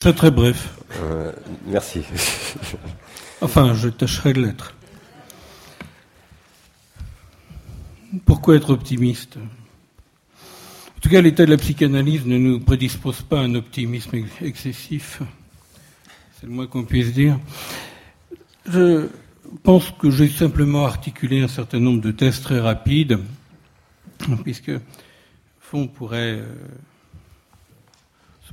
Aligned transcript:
Très 0.00 0.14
très 0.14 0.30
bref. 0.30 0.78
Euh, 1.02 1.30
merci. 1.66 2.00
enfin, 3.42 3.74
je 3.74 3.90
tâcherai 3.90 4.32
de 4.32 4.40
l'être. 4.40 4.74
Pourquoi 8.24 8.56
être 8.56 8.70
optimiste? 8.70 9.36
En 9.36 11.00
tout 11.02 11.10
cas, 11.10 11.20
l'état 11.20 11.44
de 11.44 11.50
la 11.50 11.58
psychanalyse 11.58 12.24
ne 12.24 12.38
nous 12.38 12.60
prédispose 12.60 13.20
pas 13.20 13.40
à 13.40 13.42
un 13.42 13.54
optimisme 13.54 14.24
excessif. 14.40 15.20
C'est 16.40 16.46
le 16.46 16.52
moins 16.52 16.66
qu'on 16.66 16.84
puisse 16.84 17.12
dire. 17.12 17.38
Je 18.64 19.06
pense 19.62 19.90
que 19.90 20.10
j'ai 20.10 20.28
simplement 20.28 20.86
articulé 20.86 21.42
un 21.42 21.48
certain 21.48 21.78
nombre 21.78 22.00
de 22.00 22.10
tests 22.10 22.44
très 22.44 22.58
rapides, 22.58 23.18
puisque, 24.44 24.70
au 24.70 24.80
fond, 25.60 25.80
on 25.82 25.88
pourrait 25.88 26.38
euh, 26.38 26.46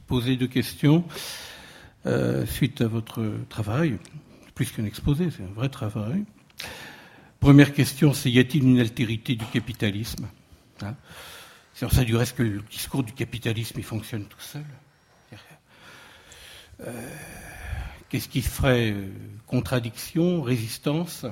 poser 0.07 0.37
deux 0.37 0.47
questions 0.47 1.03
euh, 2.05 2.45
suite 2.45 2.81
à 2.81 2.87
votre 2.87 3.23
travail, 3.49 3.97
plus 4.55 4.71
qu'un 4.71 4.85
exposé, 4.85 5.29
c'est 5.29 5.43
un 5.43 5.53
vrai 5.53 5.69
travail. 5.69 6.23
Première 7.39 7.73
question, 7.73 8.13
c'est 8.13 8.31
y 8.31 8.39
a-t-il 8.39 8.63
une 8.63 8.79
altérité 8.79 9.35
du 9.35 9.45
capitalisme 9.45 10.27
hein? 10.81 10.95
C'est 11.73 11.91
ça 11.91 12.03
du 12.03 12.15
reste 12.15 12.35
que 12.35 12.43
le 12.43 12.63
discours 12.71 13.03
du 13.03 13.13
capitalisme 13.13 13.75
il 13.77 13.83
fonctionne 13.83 14.25
tout 14.25 14.39
seul. 14.39 14.63
Euh, 16.81 16.91
Qu'est-ce 18.09 18.29
qui 18.29 18.41
ferait 18.41 18.91
euh, 18.91 19.09
contradiction, 19.45 20.41
résistance? 20.41 21.25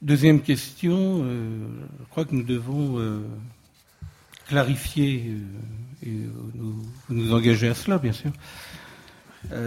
Deuxième 0.00 0.40
question, 0.40 1.24
je 1.24 2.04
crois 2.10 2.24
que 2.24 2.34
nous 2.34 2.44
devons 2.44 3.20
clarifier 4.46 5.34
et 6.04 6.10
nous, 6.54 6.86
nous 7.08 7.32
engager 7.32 7.68
à 7.68 7.74
cela, 7.74 7.98
bien 7.98 8.12
sûr, 8.12 8.32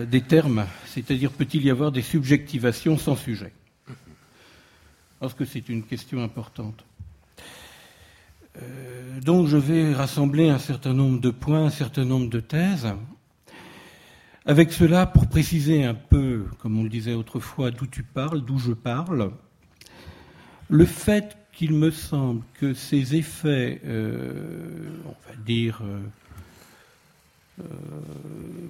des 0.08 0.22
termes, 0.22 0.66
c'est-à-dire 0.86 1.32
peut-il 1.32 1.64
y 1.64 1.70
avoir 1.70 1.92
des 1.92 2.02
subjectivations 2.02 2.98
sans 2.98 3.16
sujet? 3.16 3.54
Parce 5.20 5.34
que 5.34 5.46
c'est 5.46 5.70
une 5.70 5.84
question 5.84 6.24
importante. 6.24 6.84
donc 9.22 9.48
je 9.48 9.58
vais 9.58 9.94
rassembler 9.94 10.50
un 10.50 10.60
certain 10.60 10.94
nombre 10.94 11.22
de 11.22 11.30
points, 11.30 11.66
un 11.66 11.70
certain 11.70 12.06
nombre 12.06 12.30
de 12.30 12.40
thèses, 12.40 12.94
avec 14.46 14.72
cela, 14.72 15.06
pour 15.06 15.28
préciser 15.28 15.84
un 15.84 15.94
peu, 15.94 16.46
comme 16.60 16.80
on 16.80 16.84
le 16.84 16.90
disait 16.90 17.14
autrefois, 17.14 17.70
d'où 17.70 17.86
tu 17.86 18.04
parles, 18.04 18.44
d'où 18.44 18.58
je 18.58 18.74
parle, 18.74 19.32
le 20.70 20.86
fait 20.86 21.38
qu'il 21.54 21.74
me 21.74 21.92
semble 21.92 22.42
que 22.60 22.74
ces 22.74 23.16
effets, 23.16 23.82
euh, 23.86 24.90
on 25.06 25.30
va 25.30 25.36
dire, 25.46 25.82
euh, 25.84 26.00
euh, 26.00 26.21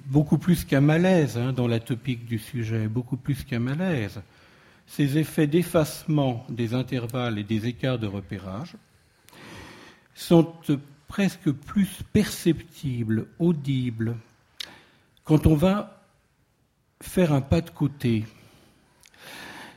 beaucoup 0.06 0.38
plus 0.38 0.64
qu'un 0.64 0.80
malaise 0.80 1.38
hein, 1.38 1.52
dans 1.52 1.66
la 1.66 1.80
topique 1.80 2.24
du 2.26 2.38
sujet, 2.38 2.88
beaucoup 2.88 3.16
plus 3.16 3.44
qu'un 3.44 3.58
malaise, 3.58 4.20
ces 4.86 5.18
effets 5.18 5.46
d'effacement 5.46 6.46
des 6.48 6.74
intervalles 6.74 7.38
et 7.38 7.44
des 7.44 7.66
écarts 7.66 7.98
de 7.98 8.06
repérage 8.06 8.76
sont 10.14 10.52
presque 11.08 11.50
plus 11.50 12.00
perceptibles, 12.12 13.26
audibles, 13.38 14.16
quand 15.24 15.46
on 15.46 15.54
va 15.54 16.02
faire 17.00 17.32
un 17.32 17.40
pas 17.40 17.60
de 17.60 17.70
côté, 17.70 18.24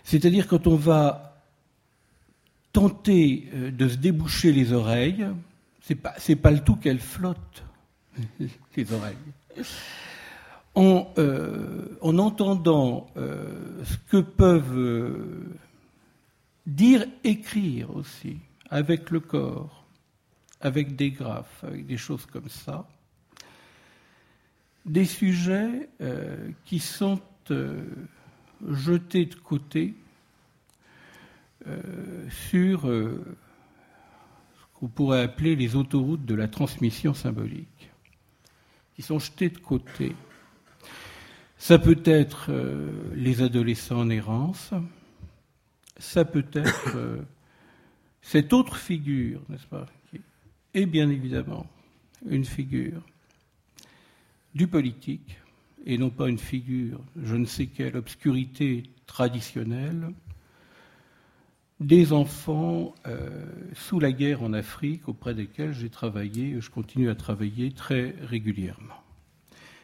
c'est-à-dire 0.04 0.48
quand 0.48 0.68
on 0.68 0.76
va 0.76 1.42
tenter 2.72 3.50
euh, 3.54 3.72
de 3.72 3.88
se 3.88 3.96
déboucher 3.96 4.52
les 4.52 4.74
oreilles, 4.74 5.26
c'est 5.82 5.96
pas, 5.96 6.16
pas 6.42 6.52
le 6.52 6.60
tout 6.60 6.76
qu'elles 6.76 7.00
flottent, 7.00 7.64
les 8.76 8.94
oreilles. 8.94 9.16
En, 10.74 11.08
euh, 11.18 11.98
en 12.02 12.18
entendant 12.18 13.08
euh, 13.16 13.84
ce 13.86 13.98
que 14.10 14.18
peuvent 14.18 15.56
dire, 16.66 17.06
écrire 17.24 17.96
aussi, 17.96 18.38
avec 18.70 19.12
le 19.12 19.20
corps, 19.20 19.86
avec 20.62 20.96
des 20.96 21.12
graphes, 21.12 21.64
avec 21.64 21.86
des 21.86 21.98
choses 21.98 22.26
comme 22.26 22.50
ça, 22.50 22.88
des 24.86 25.06
sujets 25.06 25.90
euh, 26.02 26.50
qui 26.66 26.80
sont 26.80 27.20
euh, 27.52 27.84
jetés 28.70 29.26
de 29.26 29.36
côté 29.36 29.96
euh, 31.68 32.30
sur 32.50 32.82
ce 32.82 33.20
qu'on 34.76 34.88
pourrait 34.88 35.24
appeler 35.24 35.56
les 35.56 35.76
autoroutes 35.76 36.26
de 36.26 36.36
la 36.36 36.48
transmission 36.48 37.14
symbolique, 37.14 37.90
qui 38.96 39.02
sont 39.02 39.20
jetés 39.20 39.50
de 39.50 39.58
côté. 39.58 40.16
Ça 41.58 41.80
peut 41.80 42.02
être 42.06 42.52
les 43.16 43.42
adolescents 43.42 44.02
en 44.02 44.10
errance, 44.10 44.72
ça 45.98 46.26
peut 46.26 46.46
être 46.54 46.98
cette 48.22 48.54
autre 48.54 48.78
figure, 48.78 49.42
n'est-ce 49.50 49.68
pas, 49.68 49.86
qui 50.74 50.86
bien 50.86 51.10
évidemment 51.10 51.68
une 52.30 52.46
figure 52.46 53.02
du 54.54 54.68
politique, 54.68 55.38
et 55.86 55.98
non 55.98 56.10
pas 56.10 56.28
une 56.28 56.40
figure, 56.40 57.00
je 57.22 57.36
ne 57.36 57.46
sais 57.46 57.68
quelle 57.68 57.98
obscurité 57.98 58.84
traditionnelle, 59.06 60.12
des 61.80 62.14
enfants 62.14 62.96
euh, 63.06 63.46
sous 63.74 64.00
la 64.00 64.12
guerre 64.12 64.44
en 64.44 64.54
Afrique 64.54 65.08
auprès 65.10 65.34
desquels 65.34 65.74
j'ai 65.74 65.90
travaillé, 65.90 66.60
je 66.62 66.70
continue 66.70 67.10
à 67.10 67.16
travailler 67.16 67.72
très 67.72 68.16
régulièrement. 68.22 69.04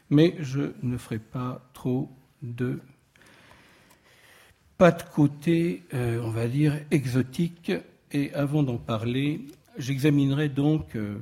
Mais 0.09 0.35
je 0.39 0.73
ne 0.83 0.97
ferai 0.97 1.19
pas 1.19 1.69
trop 1.73 2.09
de 2.41 2.79
pas 4.77 4.91
de 4.91 5.03
côté, 5.03 5.83
euh, 5.93 6.19
on 6.23 6.31
va 6.31 6.47
dire, 6.47 6.79
exotique. 6.89 7.71
Et 8.11 8.33
avant 8.33 8.63
d'en 8.63 8.77
parler, 8.77 9.45
j'examinerai 9.77 10.49
donc 10.49 10.95
euh, 10.95 11.19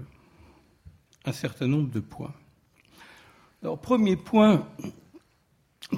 un 1.26 1.34
certain 1.34 1.68
nombre 1.68 1.92
de 1.92 2.00
points. 2.00 2.34
Alors, 3.62 3.78
premier 3.78 4.16
point, 4.16 4.66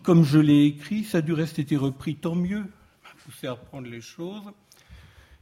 comme 0.01 0.23
je 0.23 0.39
l'ai 0.39 0.65
écrit, 0.65 1.03
ça 1.03 1.19
a 1.19 1.21
du 1.21 1.33
reste 1.33 1.59
été 1.59 1.77
repris, 1.77 2.15
tant 2.15 2.33
mieux, 2.33 2.65
poussé 3.25 3.47
à 3.47 3.53
reprendre 3.53 3.87
les 3.87 4.01
choses. 4.01 4.43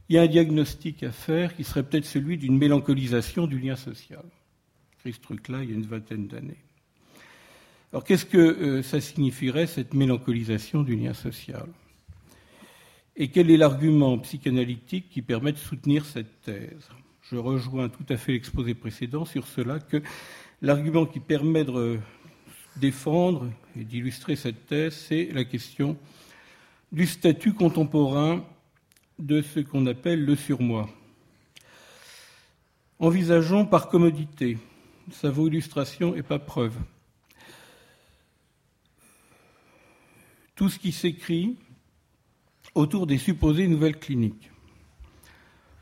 Il 0.08 0.16
y 0.16 0.18
a 0.18 0.22
un 0.22 0.26
diagnostic 0.26 1.02
à 1.02 1.12
faire 1.12 1.54
qui 1.54 1.64
serait 1.64 1.82
peut-être 1.82 2.04
celui 2.04 2.38
d'une 2.38 2.58
mélancolisation 2.58 3.46
du 3.46 3.58
lien 3.58 3.76
social. 3.76 4.24
J'ai 5.04 5.12
ce 5.12 5.20
truc-là 5.20 5.62
il 5.62 5.70
y 5.70 5.72
a 5.72 5.76
une 5.76 5.86
vingtaine 5.86 6.26
d'années. 6.26 6.62
Alors 7.92 8.04
qu'est-ce 8.04 8.26
que 8.26 8.38
euh, 8.38 8.82
ça 8.82 9.00
signifierait, 9.00 9.66
cette 9.66 9.94
mélancolisation 9.94 10.82
du 10.82 10.96
lien 10.96 11.14
social? 11.14 11.66
Et 13.16 13.28
quel 13.28 13.50
est 13.50 13.56
l'argument 13.56 14.18
psychanalytique 14.18 15.10
qui 15.10 15.22
permet 15.22 15.52
de 15.52 15.58
soutenir 15.58 16.04
cette 16.04 16.40
thèse? 16.42 16.88
Je 17.22 17.36
rejoins 17.36 17.88
tout 17.88 18.06
à 18.08 18.16
fait 18.16 18.32
l'exposé 18.32 18.74
précédent 18.74 19.24
sur 19.24 19.46
cela 19.46 19.78
que 19.78 20.02
L'argument 20.62 21.06
qui 21.06 21.20
permet 21.20 21.64
de 21.64 21.98
défendre 22.76 23.50
et 23.78 23.82
d'illustrer 23.82 24.36
cette 24.36 24.66
thèse, 24.66 24.94
c'est 24.94 25.30
la 25.32 25.44
question 25.44 25.96
du 26.92 27.06
statut 27.06 27.52
contemporain 27.52 28.44
de 29.18 29.42
ce 29.42 29.60
qu'on 29.60 29.86
appelle 29.86 30.24
le 30.24 30.36
surmoi. 30.36 30.88
Envisageons 32.98 33.66
par 33.66 33.88
commodité, 33.88 34.58
ça 35.10 35.30
vaut 35.30 35.48
illustration 35.48 36.14
et 36.14 36.22
pas 36.22 36.38
preuve, 36.38 36.76
tout 40.54 40.68
ce 40.68 40.78
qui 40.78 40.92
s'écrit 40.92 41.56
autour 42.74 43.06
des 43.06 43.18
supposées 43.18 43.68
nouvelles 43.68 43.98
cliniques. 43.98 44.50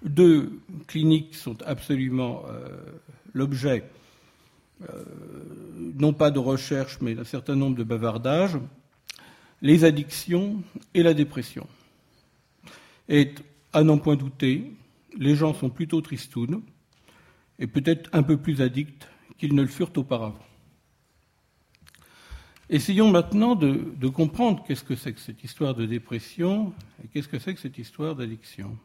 Deux 0.02 0.60
cliniques 0.86 1.34
sont 1.34 1.60
absolument 1.62 2.44
euh, 2.46 2.78
l'objet 3.34 3.84
euh, 4.82 5.02
non 5.96 6.12
pas 6.12 6.30
de 6.30 6.38
recherche, 6.38 6.98
mais 7.00 7.14
d'un 7.14 7.24
certain 7.24 7.56
nombre 7.56 7.76
de 7.76 7.82
bavardages, 7.82 8.58
les 9.62 9.84
addictions 9.84 10.62
et 10.94 11.02
la 11.02 11.14
dépression. 11.14 11.66
Et 13.08 13.34
à 13.72 13.82
n'en 13.82 13.98
point 13.98 14.16
douter, 14.16 14.72
les 15.16 15.34
gens 15.34 15.54
sont 15.54 15.70
plutôt 15.70 16.00
tristounes 16.00 16.62
et 17.58 17.66
peut-être 17.66 18.08
un 18.12 18.22
peu 18.22 18.36
plus 18.36 18.60
addicts 18.60 19.08
qu'ils 19.38 19.54
ne 19.54 19.62
le 19.62 19.68
furent 19.68 19.92
auparavant. 19.96 20.38
Essayons 22.70 23.10
maintenant 23.10 23.54
de, 23.54 24.08
comprendre 24.08 24.62
qu'est-ce 24.66 24.84
que 24.84 24.94
c'est 24.94 25.14
que 25.14 25.20
cette 25.20 25.42
histoire 25.42 25.74
de 25.74 25.86
dépression 25.86 26.74
et 27.02 27.08
qu'est-ce 27.08 27.28
que 27.28 27.38
c'est 27.38 27.54
que 27.54 27.60
cette 27.60 27.78
histoire 27.78 28.14
d'addiction. 28.14 28.76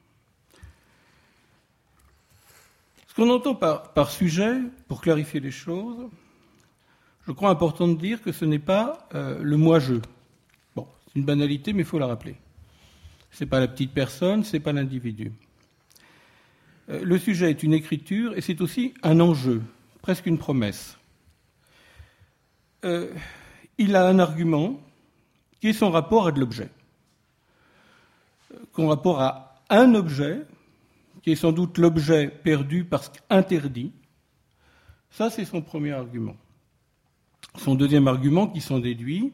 Ce 3.08 3.14
qu'on 3.14 3.30
entend 3.30 3.56
par, 3.56 4.10
sujet, 4.10 4.58
pour 4.88 5.02
clarifier 5.02 5.42
les 5.42 5.52
choses, 5.52 6.10
je 7.28 7.32
crois 7.34 7.50
important 7.50 7.88
de 7.88 7.96
dire 7.96 8.22
que 8.22 8.32
ce 8.32 8.46
n'est 8.46 8.58
pas 8.58 9.08
euh, 9.14 9.38
le 9.42 9.58
moi-je. 9.58 9.96
C'est 11.14 11.20
une 11.20 11.26
banalité, 11.26 11.74
mais 11.74 11.84
il 11.84 11.86
faut 11.86 12.00
la 12.00 12.08
rappeler. 12.08 12.36
Ce 13.32 13.44
n'est 13.44 13.50
pas 13.50 13.60
la 13.60 13.68
petite 13.68 13.94
personne, 13.94 14.44
ce 14.44 14.54
n'est 14.54 14.60
pas 14.60 14.74
l'individu. 14.74 15.32
Euh, 16.90 17.04
le 17.04 17.18
sujet 17.20 17.52
est 17.52 17.62
une 17.64 17.74
écriture 17.74 18.36
et 18.36 18.42
c'est 18.42 18.62
aussi 18.62 18.94
un 19.04 19.20
enjeu, 19.20 19.62
presque 20.02 20.26
une 20.26 20.38
promesse. 20.38 20.98
euh, 22.84 23.14
il 23.78 23.96
a 23.96 24.08
un 24.08 24.20
argument 24.20 24.80
qui 25.60 25.70
est 25.70 25.74
son 25.74 25.90
rapport 25.90 26.28
à 26.28 26.32
de 26.32 26.40
l'objet. 26.40 26.70
Son 28.76 28.88
rapport 28.88 29.22
à 29.22 29.62
un 29.70 29.96
objet, 29.96 30.42
qui 31.22 31.32
est 31.32 31.36
sans 31.36 31.52
doute 31.52 31.78
l'objet 31.78 32.28
perdu 32.28 32.84
parce 32.84 33.10
qu'interdit. 33.10 33.92
Ça, 35.10 35.30
c'est 35.30 35.46
son 35.46 35.62
premier 35.62 35.92
argument. 35.92 36.36
Son 37.58 37.76
deuxième 37.76 38.08
argument 38.08 38.48
qui 38.48 38.62
s'en 38.62 38.80
déduit 38.80 39.32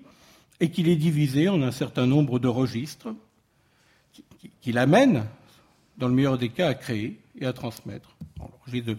est 0.59 0.69
qu'il 0.69 0.89
est 0.89 0.95
divisé 0.95 1.50
en 1.50 1.61
un 1.61 1.71
certain 1.71 2.06
nombre 2.06 2.39
de 2.39 2.47
registres 2.47 3.13
qui 4.61 4.71
l'amènent, 4.71 5.25
dans 5.97 6.07
le 6.07 6.13
meilleur 6.13 6.38
des 6.38 6.50
cas, 6.50 6.69
à 6.69 6.73
créer 6.73 7.19
et 7.39 7.45
à 7.45 7.53
transmettre. 7.53 8.15
Le 8.38 8.45
registre 8.65 8.95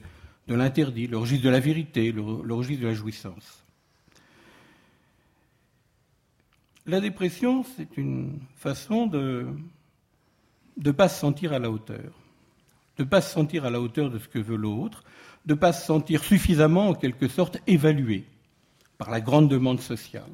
de, 0.49 0.55
l'interdit, 0.55 1.07
le 1.07 1.19
registre 1.19 1.45
de 1.45 1.51
la 1.51 1.61
vérité, 1.61 2.13
le, 2.13 2.23
registre 2.23 2.83
de 2.83 2.89
la 2.89 2.95
jouissance. 2.95 3.65
La 6.87 7.01
dépression, 7.01 7.65
c'est 7.77 7.97
une 7.97 8.41
façon 8.57 9.07
de 9.07 9.47
ne 10.77 10.91
pas 10.91 11.09
se 11.09 11.21
sentir 11.21 11.53
à 11.53 11.59
la 11.59 11.71
hauteur, 11.71 12.13
de 12.97 13.05
ne 13.05 13.09
pas 13.09 13.21
se 13.21 13.33
sentir 13.33 13.65
à 13.65 13.71
la 13.71 13.81
hauteur 13.81 14.11
de 14.11 14.19
ce 14.19 14.29
que 14.29 14.39
veut 14.39 14.57
l'autre, 14.57 15.05
de 15.47 15.55
ne 15.55 15.59
pas 15.59 15.73
se 15.73 15.87
sentir 15.87 16.25
suffisamment, 16.25 16.89
en 16.89 16.95
quelque 16.95 17.29
sorte, 17.29 17.59
évalué 17.67 18.25
par 18.99 19.11
la 19.11 19.21
grande 19.21 19.49
demande 19.49 19.81
sociale. 19.81 20.31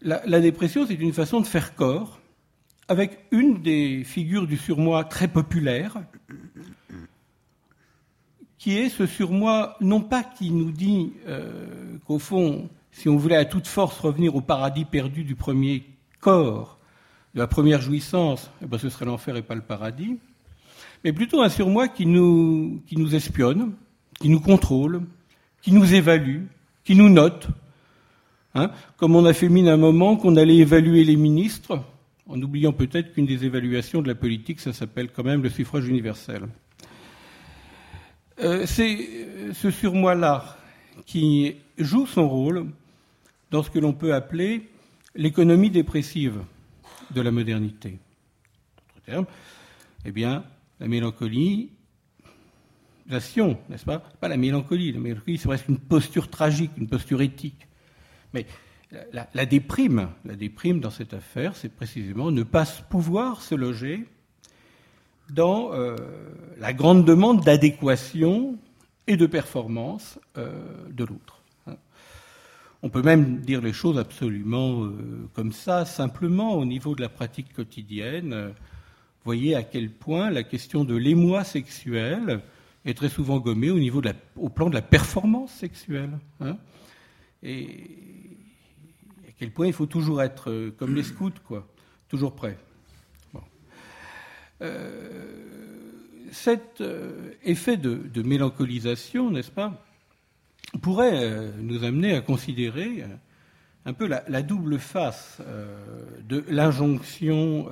La, 0.00 0.40
dépression, 0.40 0.86
c'est 0.86 0.94
une 0.94 1.12
façon 1.12 1.40
de 1.40 1.46
faire 1.46 1.74
corps 1.74 2.20
avec 2.86 3.18
une 3.32 3.60
des 3.60 4.04
figures 4.04 4.46
du 4.46 4.56
surmoi 4.56 5.04
très 5.04 5.28
populaire, 5.28 5.98
qui 8.58 8.78
est 8.78 8.88
ce 8.88 9.06
surmoi, 9.06 9.76
non 9.80 10.00
pas 10.00 10.22
qui 10.22 10.50
nous 10.50 10.70
dit 10.70 11.12
euh, 11.26 11.98
qu'au 12.06 12.18
fond, 12.18 12.70
si 12.92 13.08
on 13.08 13.16
voulait 13.16 13.36
à 13.36 13.44
toute 13.44 13.66
force 13.66 13.98
revenir 13.98 14.34
au 14.36 14.40
paradis 14.40 14.84
perdu 14.84 15.24
du 15.24 15.34
premier 15.34 15.84
corps, 16.20 16.78
de 17.34 17.40
la 17.40 17.46
première 17.46 17.80
jouissance, 17.80 18.50
eh 18.62 18.66
ben 18.66 18.78
ce 18.78 18.88
serait 18.88 19.04
l'enfer 19.04 19.36
et 19.36 19.42
pas 19.42 19.54
le 19.54 19.62
paradis, 19.62 20.18
mais 21.04 21.12
plutôt 21.12 21.42
un 21.42 21.48
surmoi 21.48 21.88
qui 21.88 22.06
nous, 22.06 22.82
qui 22.86 22.96
nous 22.96 23.14
espionne, 23.14 23.72
qui 24.18 24.28
nous 24.28 24.40
contrôle, 24.40 25.02
qui 25.60 25.72
nous 25.72 25.94
évalue, 25.94 26.44
qui 26.84 26.94
nous 26.94 27.08
note, 27.08 27.48
hein, 28.54 28.70
comme 28.96 29.16
on 29.16 29.24
a 29.24 29.32
fait 29.32 29.48
mine 29.48 29.68
un 29.68 29.76
moment 29.76 30.16
qu'on 30.16 30.36
allait 30.36 30.56
évaluer 30.56 31.04
les 31.04 31.16
ministres, 31.16 31.82
en 32.26 32.40
oubliant 32.42 32.72
peut-être 32.72 33.12
qu'une 33.12 33.26
des 33.26 33.44
évaluations 33.44 34.02
de 34.02 34.08
la 34.08 34.14
politique, 34.14 34.60
ça 34.60 34.72
s'appelle 34.72 35.10
quand 35.10 35.24
même 35.24 35.42
le 35.42 35.48
suffrage 35.48 35.88
universel. 35.88 36.46
Euh, 38.40 38.66
c'est 38.66 39.08
ce 39.54 39.70
surmoi-là 39.70 40.56
qui 41.06 41.56
joue 41.78 42.06
son 42.06 42.28
rôle 42.28 42.66
dans 43.50 43.62
ce 43.62 43.70
que 43.70 43.78
l'on 43.78 43.92
peut 43.92 44.14
appeler 44.14 44.68
l'économie 45.14 45.70
dépressive 45.70 46.40
de 47.10 47.20
la 47.20 47.30
modernité. 47.30 47.98
D'autres 48.88 49.06
termes, 49.06 49.26
eh 50.04 50.12
bien, 50.12 50.44
la 50.78 50.86
mélancolie, 50.86 51.70
n'est-ce 53.10 53.84
pas? 53.84 53.98
Pas 53.98 54.28
la 54.28 54.36
mélancolie. 54.36 54.92
La 54.92 55.00
mélancolie, 55.00 55.38
c'est 55.38 55.48
presque 55.48 55.68
une 55.68 55.78
posture 55.78 56.28
tragique, 56.28 56.72
une 56.76 56.88
posture 56.88 57.22
éthique. 57.22 57.66
Mais 58.34 58.46
la, 59.12 59.46
déprime, 59.46 60.08
la 60.24 60.34
déprime 60.34 60.80
dans 60.80 60.90
cette 60.90 61.14
affaire, 61.14 61.56
c'est 61.56 61.68
précisément 61.68 62.30
ne 62.30 62.42
pas 62.42 62.64
pouvoir 62.88 63.42
se 63.42 63.54
loger 63.54 64.06
dans 65.30 65.72
euh, 65.72 65.96
la 66.58 66.72
grande 66.72 67.04
demande 67.04 67.44
d'adéquation 67.44 68.56
et 69.06 69.16
de 69.16 69.26
performance 69.26 70.18
euh, 70.38 70.50
de 70.90 71.04
l'autre. 71.04 71.42
Hein. 71.66 71.76
On 72.82 72.88
peut 72.88 73.02
même 73.02 73.40
dire 73.40 73.60
les 73.60 73.74
choses 73.74 73.98
absolument 73.98 74.84
euh, 74.84 75.28
comme 75.34 75.52
ça, 75.52 75.84
simplement 75.84 76.54
au 76.54 76.64
niveau 76.64 76.94
de 76.94 77.02
la 77.02 77.10
pratique 77.10 77.52
quotidienne. 77.52 78.54
voyez 79.24 79.54
à 79.54 79.62
quel 79.62 79.90
point 79.90 80.30
la 80.30 80.44
question 80.44 80.84
de 80.84 80.96
l'émoi 80.96 81.44
sexuel 81.44 82.40
est 82.86 82.94
très 82.94 83.10
souvent 83.10 83.38
gommée 83.38 83.70
au, 83.70 83.78
niveau 83.78 84.00
au 84.36 84.48
plan 84.48 84.70
de 84.70 84.74
la 84.74 84.82
performance 84.82 85.52
sexuelle. 85.52 86.18
Hein. 86.40 86.56
Et 87.42 87.68
à 89.28 89.32
quel 89.38 89.50
point 89.50 89.66
il 89.66 89.72
faut 89.72 89.86
toujours 89.86 90.22
être 90.22 90.50
euh, 90.50 90.74
comme 90.76 90.94
les 90.94 91.02
scouts, 91.02 91.30
quoi, 91.44 91.66
toujours 92.08 92.34
prêt. 92.34 92.58
Euh, 94.60 95.08
cet 96.32 96.80
euh, 96.80 97.30
effet 97.44 97.76
de, 97.76 98.22
mélancolisation, 98.22 99.30
n'est-ce 99.30 99.52
pas, 99.52 99.86
pourrait 100.82 101.52
nous 101.60 101.84
amener 101.84 102.14
à 102.14 102.20
considérer 102.20 103.04
un 103.86 103.92
peu 103.92 104.06
la, 104.06 104.42
double 104.42 104.78
face 104.78 105.40
de 106.28 106.44
l'injonction, 106.48 107.70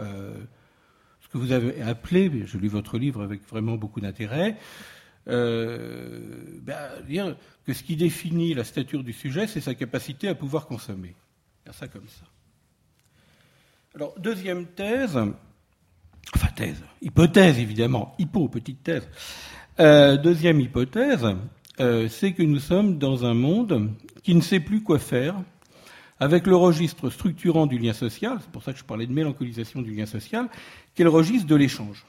ce 1.20 1.28
que 1.28 1.36
vous 1.36 1.52
avez 1.52 1.82
appelé, 1.82 2.44
je 2.46 2.56
lis 2.56 2.68
votre 2.68 2.96
livre 2.96 3.22
avec 3.22 3.46
vraiment 3.46 3.76
beaucoup 3.76 4.00
d'intérêt, 4.00 4.56
euh, 5.28 6.20
ben, 6.62 7.36
que 7.64 7.72
ce 7.72 7.82
qui 7.82 7.96
définit 7.96 8.54
la 8.54 8.64
stature 8.64 9.02
du 9.02 9.12
sujet, 9.12 9.46
c'est 9.46 9.60
sa 9.60 9.74
capacité 9.74 10.28
à 10.28 10.34
pouvoir 10.34 10.66
consommer. 10.66 11.14
Ça 11.72 11.88
comme 11.88 12.06
ça. 12.08 12.26
Alors, 13.94 14.14
deuxième 14.18 14.66
thèse, 14.66 15.18
enfin 16.34 16.48
thèse, 16.54 16.82
hypothèse 17.02 17.58
évidemment, 17.58 18.14
hypo, 18.18 18.48
petite 18.48 18.82
thèse. 18.84 19.08
Euh, 19.80 20.16
deuxième 20.16 20.60
hypothèse, 20.60 21.26
euh, 21.80 22.08
c'est 22.08 22.32
que 22.32 22.42
nous 22.42 22.60
sommes 22.60 22.98
dans 22.98 23.24
un 23.24 23.34
monde 23.34 23.90
qui 24.22 24.34
ne 24.34 24.40
sait 24.40 24.60
plus 24.60 24.82
quoi 24.82 24.98
faire 24.98 25.34
avec 26.18 26.46
le 26.46 26.56
registre 26.56 27.10
structurant 27.10 27.66
du 27.66 27.78
lien 27.78 27.92
social, 27.92 28.38
c'est 28.40 28.50
pour 28.50 28.62
ça 28.62 28.72
que 28.72 28.78
je 28.78 28.84
parlais 28.84 29.06
de 29.06 29.12
mélancolisation 29.12 29.82
du 29.82 29.94
lien 29.94 30.06
social, 30.06 30.48
qui 30.94 31.02
est 31.02 31.04
le 31.04 31.10
registre 31.10 31.46
de 31.46 31.56
l'échange. 31.56 32.06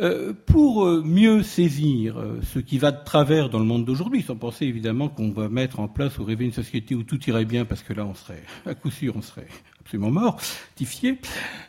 Euh, 0.00 0.32
pour 0.46 0.84
euh, 0.84 1.02
mieux 1.04 1.44
saisir 1.44 2.18
euh, 2.18 2.40
ce 2.52 2.58
qui 2.58 2.78
va 2.78 2.90
de 2.90 3.04
travers 3.04 3.48
dans 3.48 3.60
le 3.60 3.64
monde 3.64 3.84
d'aujourd'hui, 3.84 4.22
sans 4.22 4.34
penser 4.34 4.66
évidemment 4.66 5.08
qu'on 5.08 5.30
va 5.30 5.48
mettre 5.48 5.78
en 5.78 5.86
place 5.86 6.18
ou 6.18 6.24
rêver 6.24 6.44
une 6.44 6.52
société 6.52 6.96
où 6.96 7.04
tout 7.04 7.20
irait 7.28 7.44
bien, 7.44 7.64
parce 7.64 7.84
que 7.84 7.92
là, 7.92 8.04
on 8.04 8.12
serait, 8.12 8.42
à 8.66 8.74
coup 8.74 8.90
sûr, 8.90 9.14
on 9.16 9.22
serait 9.22 9.46
absolument 9.78 10.10
mort, 10.10 10.40
tifié, 10.74 11.20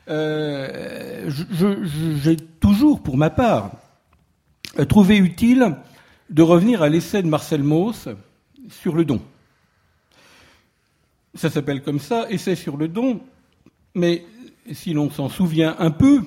j'ai 0.08 2.38
toujours, 2.60 3.04
pour 3.04 3.16
ma 3.16 3.30
part, 3.30 3.74
trouvé 4.90 5.18
utile 5.18 5.76
de 6.32 6.42
revenir 6.42 6.82
à 6.82 6.90
l'essai 6.90 7.22
de 7.22 7.28
Marcel 7.28 7.62
Mauss 7.62 8.10
sur 8.70 8.96
le 8.96 9.06
don. 9.06 9.22
Ça 11.36 11.52
s'appelle 11.52 11.84
comme 11.84 12.00
ça, 12.00 12.26
essai 12.32 12.56
sur 12.56 12.76
le 12.76 12.88
don, 12.88 13.22
mais 13.94 14.26
si 14.72 14.94
l'on 14.94 15.12
s'en 15.12 15.30
souvient 15.30 15.76
un 15.78 15.92
peu, 15.92 16.24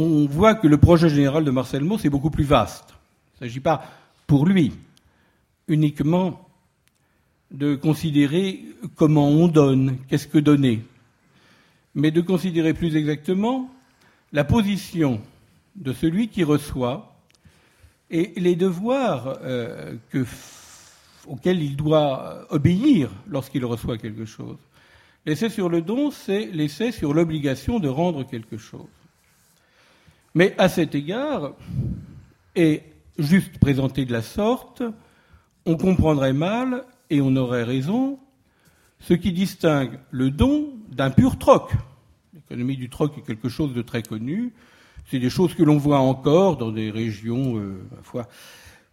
on 0.00 0.26
voit 0.26 0.54
que 0.54 0.66
le 0.66 0.78
projet 0.78 1.08
général 1.08 1.44
de 1.44 1.50
Marcel 1.50 1.84
Mauss 1.84 2.04
est 2.04 2.10
beaucoup 2.10 2.30
plus 2.30 2.44
vaste. 2.44 2.86
Il 2.90 3.44
ne 3.44 3.48
s'agit 3.48 3.60
pas, 3.60 3.84
pour 4.26 4.46
lui, 4.46 4.72
uniquement 5.68 6.48
de 7.50 7.74
considérer 7.74 8.64
comment 8.96 9.28
on 9.28 9.48
donne, 9.48 9.98
qu'est-ce 10.08 10.28
que 10.28 10.38
donner, 10.38 10.82
mais 11.94 12.10
de 12.10 12.20
considérer 12.20 12.74
plus 12.74 12.96
exactement 12.96 13.70
la 14.32 14.44
position 14.44 15.20
de 15.76 15.92
celui 15.92 16.28
qui 16.28 16.44
reçoit 16.44 17.16
et 18.10 18.32
les 18.36 18.56
devoirs 18.56 19.38
euh, 19.42 19.96
auxquels 21.26 21.62
il 21.62 21.76
doit 21.76 22.46
obéir 22.50 23.10
lorsqu'il 23.26 23.64
reçoit 23.64 23.98
quelque 23.98 24.24
chose. 24.24 24.58
L'essai 25.26 25.50
sur 25.50 25.68
le 25.68 25.82
don, 25.82 26.10
c'est 26.10 26.46
l'essai 26.46 26.92
sur 26.92 27.12
l'obligation 27.12 27.78
de 27.78 27.88
rendre 27.88 28.24
quelque 28.24 28.56
chose. 28.56 28.88
Mais 30.34 30.54
à 30.58 30.68
cet 30.68 30.94
égard, 30.94 31.52
et 32.54 32.82
juste 33.18 33.58
présenté 33.58 34.04
de 34.04 34.12
la 34.12 34.22
sorte, 34.22 34.82
on 35.66 35.76
comprendrait 35.76 36.32
mal, 36.32 36.84
et 37.10 37.20
on 37.20 37.34
aurait 37.36 37.64
raison, 37.64 38.18
ce 39.00 39.14
qui 39.14 39.32
distingue 39.32 39.98
le 40.10 40.30
don 40.30 40.74
d'un 40.90 41.10
pur 41.10 41.38
troc. 41.38 41.72
L'économie 42.34 42.76
du 42.76 42.88
troc 42.88 43.18
est 43.18 43.22
quelque 43.22 43.48
chose 43.48 43.74
de 43.74 43.82
très 43.82 44.02
connu. 44.02 44.52
C'est 45.06 45.18
des 45.18 45.30
choses 45.30 45.54
que 45.54 45.64
l'on 45.64 45.78
voit 45.78 45.98
encore 45.98 46.56
dans 46.56 46.70
des 46.70 46.90
régions, 46.90 47.58
euh, 47.58 47.82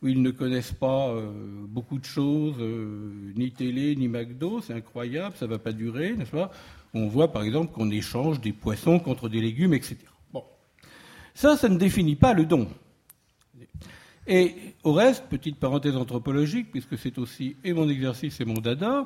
où 0.01 0.07
ils 0.07 0.21
ne 0.21 0.31
connaissent 0.31 0.73
pas 0.73 1.09
euh, 1.09 1.31
beaucoup 1.67 1.99
de 1.99 2.05
choses, 2.05 2.55
euh, 2.59 3.31
ni 3.35 3.51
télé, 3.51 3.95
ni 3.95 4.07
McDo, 4.07 4.61
c'est 4.61 4.73
incroyable, 4.73 5.35
ça 5.37 5.45
ne 5.45 5.51
va 5.51 5.59
pas 5.59 5.73
durer, 5.73 6.13
n'est-ce 6.15 6.31
pas? 6.31 6.51
On 6.93 7.07
voit 7.07 7.31
par 7.31 7.43
exemple 7.43 7.71
qu'on 7.73 7.91
échange 7.91 8.41
des 8.41 8.53
poissons 8.53 8.99
contre 8.99 9.29
des 9.29 9.41
légumes, 9.41 9.73
etc. 9.73 9.97
Ça, 11.37 11.55
ça 11.55 11.69
ne 11.69 11.77
définit 11.77 12.15
pas 12.15 12.33
le 12.33 12.47
don. 12.47 12.67
Et 14.25 14.55
au 14.83 14.91
reste, 14.91 15.25
petite 15.29 15.59
parenthèse 15.59 15.95
anthropologique, 15.95 16.71
puisque 16.71 16.97
c'est 16.97 17.19
aussi 17.19 17.57
et 17.63 17.73
mon 17.73 17.87
exercice 17.87 18.41
et 18.41 18.45
mon 18.45 18.55
dada, 18.55 19.05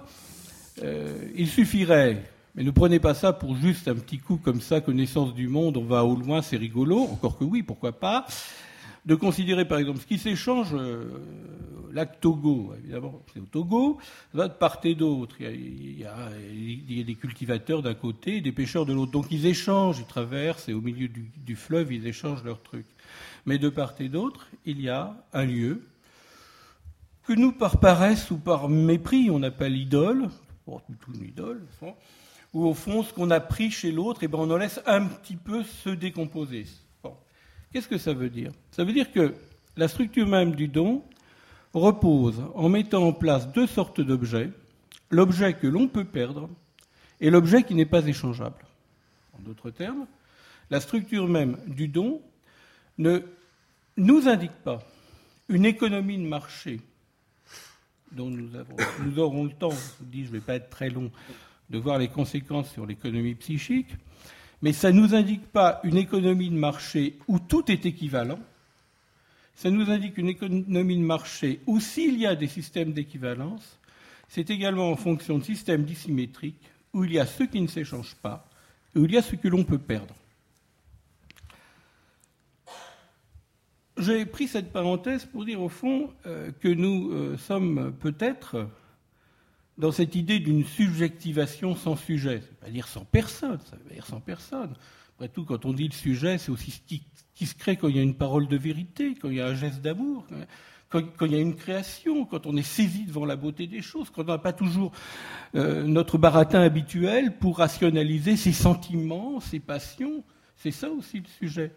euh, 0.82 1.28
il 1.36 1.50
suffirait, 1.50 2.24
mais 2.56 2.64
ne 2.64 2.72
prenez 2.72 3.02
pas 3.02 3.16
ça 3.16 3.34
pour 3.34 3.58
juste 3.58 3.90
un 3.90 3.96
petit 3.96 4.18
coup 4.18 4.38
comme 4.38 4.62
ça, 4.62 4.80
connaissance 4.80 5.34
du 5.34 5.50
monde, 5.50 5.76
on 5.76 5.84
va 5.84 6.06
au 6.06 6.16
loin, 6.16 6.42
c'est 6.42 6.56
rigolo, 6.56 7.02
encore 7.02 7.38
que 7.38 7.44
oui, 7.44 7.64
pourquoi 7.64 7.92
pas, 7.92 8.26
de 9.06 9.16
considérer 9.16 9.66
par 9.66 9.80
exemple 9.80 10.00
ce 10.00 10.06
qui 10.06 10.18
s'échange 10.18 10.74
euh, 10.74 11.10
lac 11.94 12.20
Togo, 12.20 12.74
évidemment, 12.78 13.22
c'est 13.34 13.40
au 13.40 13.46
Togo, 13.46 13.98
de 14.34 14.48
part 14.48 14.80
et 14.84 14.96
d'autre. 14.96 15.36
Il, 15.40 16.00
y 16.00 16.06
a 16.06 17.04
des 17.04 17.16
cultivateurs 17.16 17.82
d'un 17.82 17.94
côté 17.94 18.38
et 18.38 18.42
des 18.42 18.52
pêcheurs 18.52 18.86
de 18.86 18.94
l'autre. 18.94 19.12
Donc 19.12 19.28
ils 19.32 19.46
échangent, 19.46 20.00
ils 20.00 20.06
traversent 20.06 20.70
et 20.70 20.74
au 20.74 20.82
milieu 20.82 21.08
du, 21.08 21.56
fleuve, 21.56 21.92
ils 21.92 22.08
échangent 22.08 22.44
leurs 22.44 22.62
trucs. 22.62 22.88
Mais 23.46 23.58
de 23.58 23.70
part 23.70 23.94
et 24.00 24.10
d'autre, 24.10 24.48
il 24.66 24.82
y 24.82 24.90
a 24.90 25.16
un 25.34 25.46
lieu 25.46 25.82
que 27.24 27.34
nous, 27.34 27.52
par 27.52 27.80
paresse 27.80 28.32
ou 28.32 28.38
par 28.38 28.68
mépris, 28.68 29.30
on 29.30 29.44
appelle 29.44 29.78
idole, 29.78 30.30
bon, 30.66 30.82
tout 31.02 31.14
une 31.14 31.28
idole, 31.28 31.66
où 32.54 32.66
au 32.66 32.74
fond, 32.74 33.04
ce 33.04 33.14
qu'on 33.14 33.30
a 33.30 33.40
pris 33.40 33.70
chez 33.70 33.92
l'autre, 33.92 34.22
eh 34.24 34.28
ben, 34.28 34.40
on 34.40 34.50
en 34.50 34.58
laisse 34.58 34.82
un 34.86 35.06
petit 35.06 35.36
peu 35.36 35.64
se 35.64 35.90
décomposer. 35.90 36.66
Qu'est-ce 37.72 37.88
que 37.88 37.98
ça 37.98 38.14
veut 38.14 38.30
dire? 38.30 38.52
Ça 38.72 38.84
veut 38.84 38.94
dire 38.94 39.12
que 39.12 39.34
la 39.78 39.88
structure 39.88 40.28
même 40.28 40.56
du 40.56 40.68
don 40.68 41.04
repose 41.74 42.44
en 42.54 42.70
mettant 42.70 43.08
en 43.08 43.14
place 43.14 43.52
deux 43.52 43.68
sortes 43.68 44.02
d'objets, 44.02 44.50
l'objet 45.10 45.54
que 45.54 45.68
l'on 45.68 45.88
peut 45.88 46.04
perdre 46.04 46.50
et 47.22 47.30
l'objet 47.30 47.64
qui 47.64 47.76
n'est 47.76 47.86
pas 47.86 48.06
échangeable. 48.06 48.66
En 49.34 49.42
d'autres 49.42 49.70
termes, 49.70 50.06
la 50.70 50.82
structure 50.82 51.28
même 51.28 51.58
du 51.68 51.88
don 51.88 52.22
ne 52.98 53.22
nous 53.98 54.28
indique 54.28 54.52
pas 54.64 54.84
une 55.48 55.66
économie 55.66 56.18
de 56.18 56.28
marché 56.28 56.82
dont 58.12 58.30
nous, 58.30 59.20
aurons 59.20 59.46
le 59.46 59.52
temps, 59.52 59.72
je 59.72 60.06
dis, 60.06 60.24
je 60.24 60.30
ne 60.30 60.34
vais 60.34 60.42
pas 60.42 60.56
être 60.56 60.70
très 60.70 60.90
long, 60.90 61.12
de 61.70 61.78
voir 61.78 61.98
les 61.98 62.10
conséquences 62.10 62.70
sur 62.72 62.86
l'économie 62.86 63.36
psychique, 63.36 63.90
mais 64.62 64.74
ça 64.74 64.92
ne 64.92 65.00
nous 65.00 65.16
indique 65.16 65.48
pas 65.48 65.80
une 65.84 65.98
économie 65.98 66.50
de 66.50 66.56
marché 66.56 67.18
où 67.28 67.40
tout 67.40 67.72
est 67.72 67.86
équivalent, 67.86 68.40
ça 69.56 69.70
nous 69.70 69.90
indique 69.90 70.18
une 70.18 70.30
économie 70.30 70.98
de 70.98 71.04
marché 71.04 71.62
où 71.68 71.80
s'il 71.80 72.20
y 72.20 72.26
a 72.26 72.36
des 72.36 72.48
systèmes 72.48 72.94
d'équivalence, 72.94 73.80
c'est 74.28 74.50
également 74.50 74.92
en 74.92 74.96
fonction 74.96 75.38
de 75.38 75.44
systèmes 75.44 75.84
dissymétriques 75.84 76.62
où 76.94 77.04
il 77.04 77.14
y 77.14 77.20
a 77.20 77.26
ceux 77.26 77.48
qui 77.48 77.62
ne 77.62 77.68
s'échangent 77.68 78.16
pas 78.16 78.48
et 78.96 79.00
où 79.00 79.06
il 79.06 79.12
y 79.12 79.18
a 79.18 79.22
ce 79.22 79.36
que 79.36 79.48
l'on 79.48 79.64
peut 79.64 79.78
perdre. 79.78 80.16
J'ai 83.98 84.26
pris 84.26 84.48
cette 84.48 84.72
parenthèse 84.72 85.26
pour 85.26 85.46
dire 85.46 85.62
au 85.62 85.70
fond 85.70 86.12
euh, 86.26 86.52
que 86.60 86.70
nous 86.70 87.12
euh, 87.12 87.38
sommes 87.38 87.94
peut-être 88.00 88.68
dans 89.82 89.92
cette 89.92 90.14
idée 90.14 90.40
d'une 90.40 90.64
subjectivation 90.64 91.76
sans 91.76 91.96
sujet. 91.96 92.42
Ça 92.42 92.48
veut 92.48 92.56
pas 92.62 92.70
dire 92.70 92.88
sans 92.88 93.04
personne, 93.04 93.60
ça 93.68 93.76
veut 93.78 93.96
dire 93.96 94.06
sans 94.06 94.20
personne. 94.20 94.76
Après 95.16 95.28
tout, 95.28 95.44
quand 95.44 95.66
on 95.66 95.74
dit 95.74 95.88
le 95.88 95.94
sujet, 95.94 96.38
c'est 96.38 96.52
aussi 96.52 96.84
crée 97.58 97.78
quand 97.78 97.88
il 97.88 97.96
y 97.96 98.00
a 98.00 98.04
une 98.04 98.16
parole 98.16 98.48
de 98.48 98.58
vérité, 98.58 99.16
quand 99.20 99.30
il 99.30 99.38
y 99.38 99.42
a 99.42 99.48
un 99.48 99.56
geste 99.56 99.82
d'amour, 99.82 100.28
quand, 100.90 101.02
il 101.22 101.32
y 101.32 101.36
a 101.36 101.40
une 101.40 101.56
création, 101.56 102.26
quand 102.26 102.46
on 102.46 102.56
est 102.58 102.62
saisi 102.62 103.06
devant 103.06 103.26
la 103.26 103.36
beauté 103.36 103.66
des 103.66 103.82
choses, 103.82 104.12
quand 104.12 104.22
on 104.22 104.26
n'a 104.26 104.38
pas 104.38 104.54
toujours 104.54 104.92
euh, 105.56 105.82
notre 105.84 106.20
baratin 106.20 106.62
habituel 106.62 107.36
pour 107.40 107.58
rationaliser 107.58 108.38
ses 108.38 108.54
sentiments, 108.54 109.40
ses 109.40 109.60
passions. 109.60 110.24
C'est 110.58 110.70
ça 110.70 110.92
aussi 110.92 111.22
le 111.22 111.28
sujet. 111.40 111.72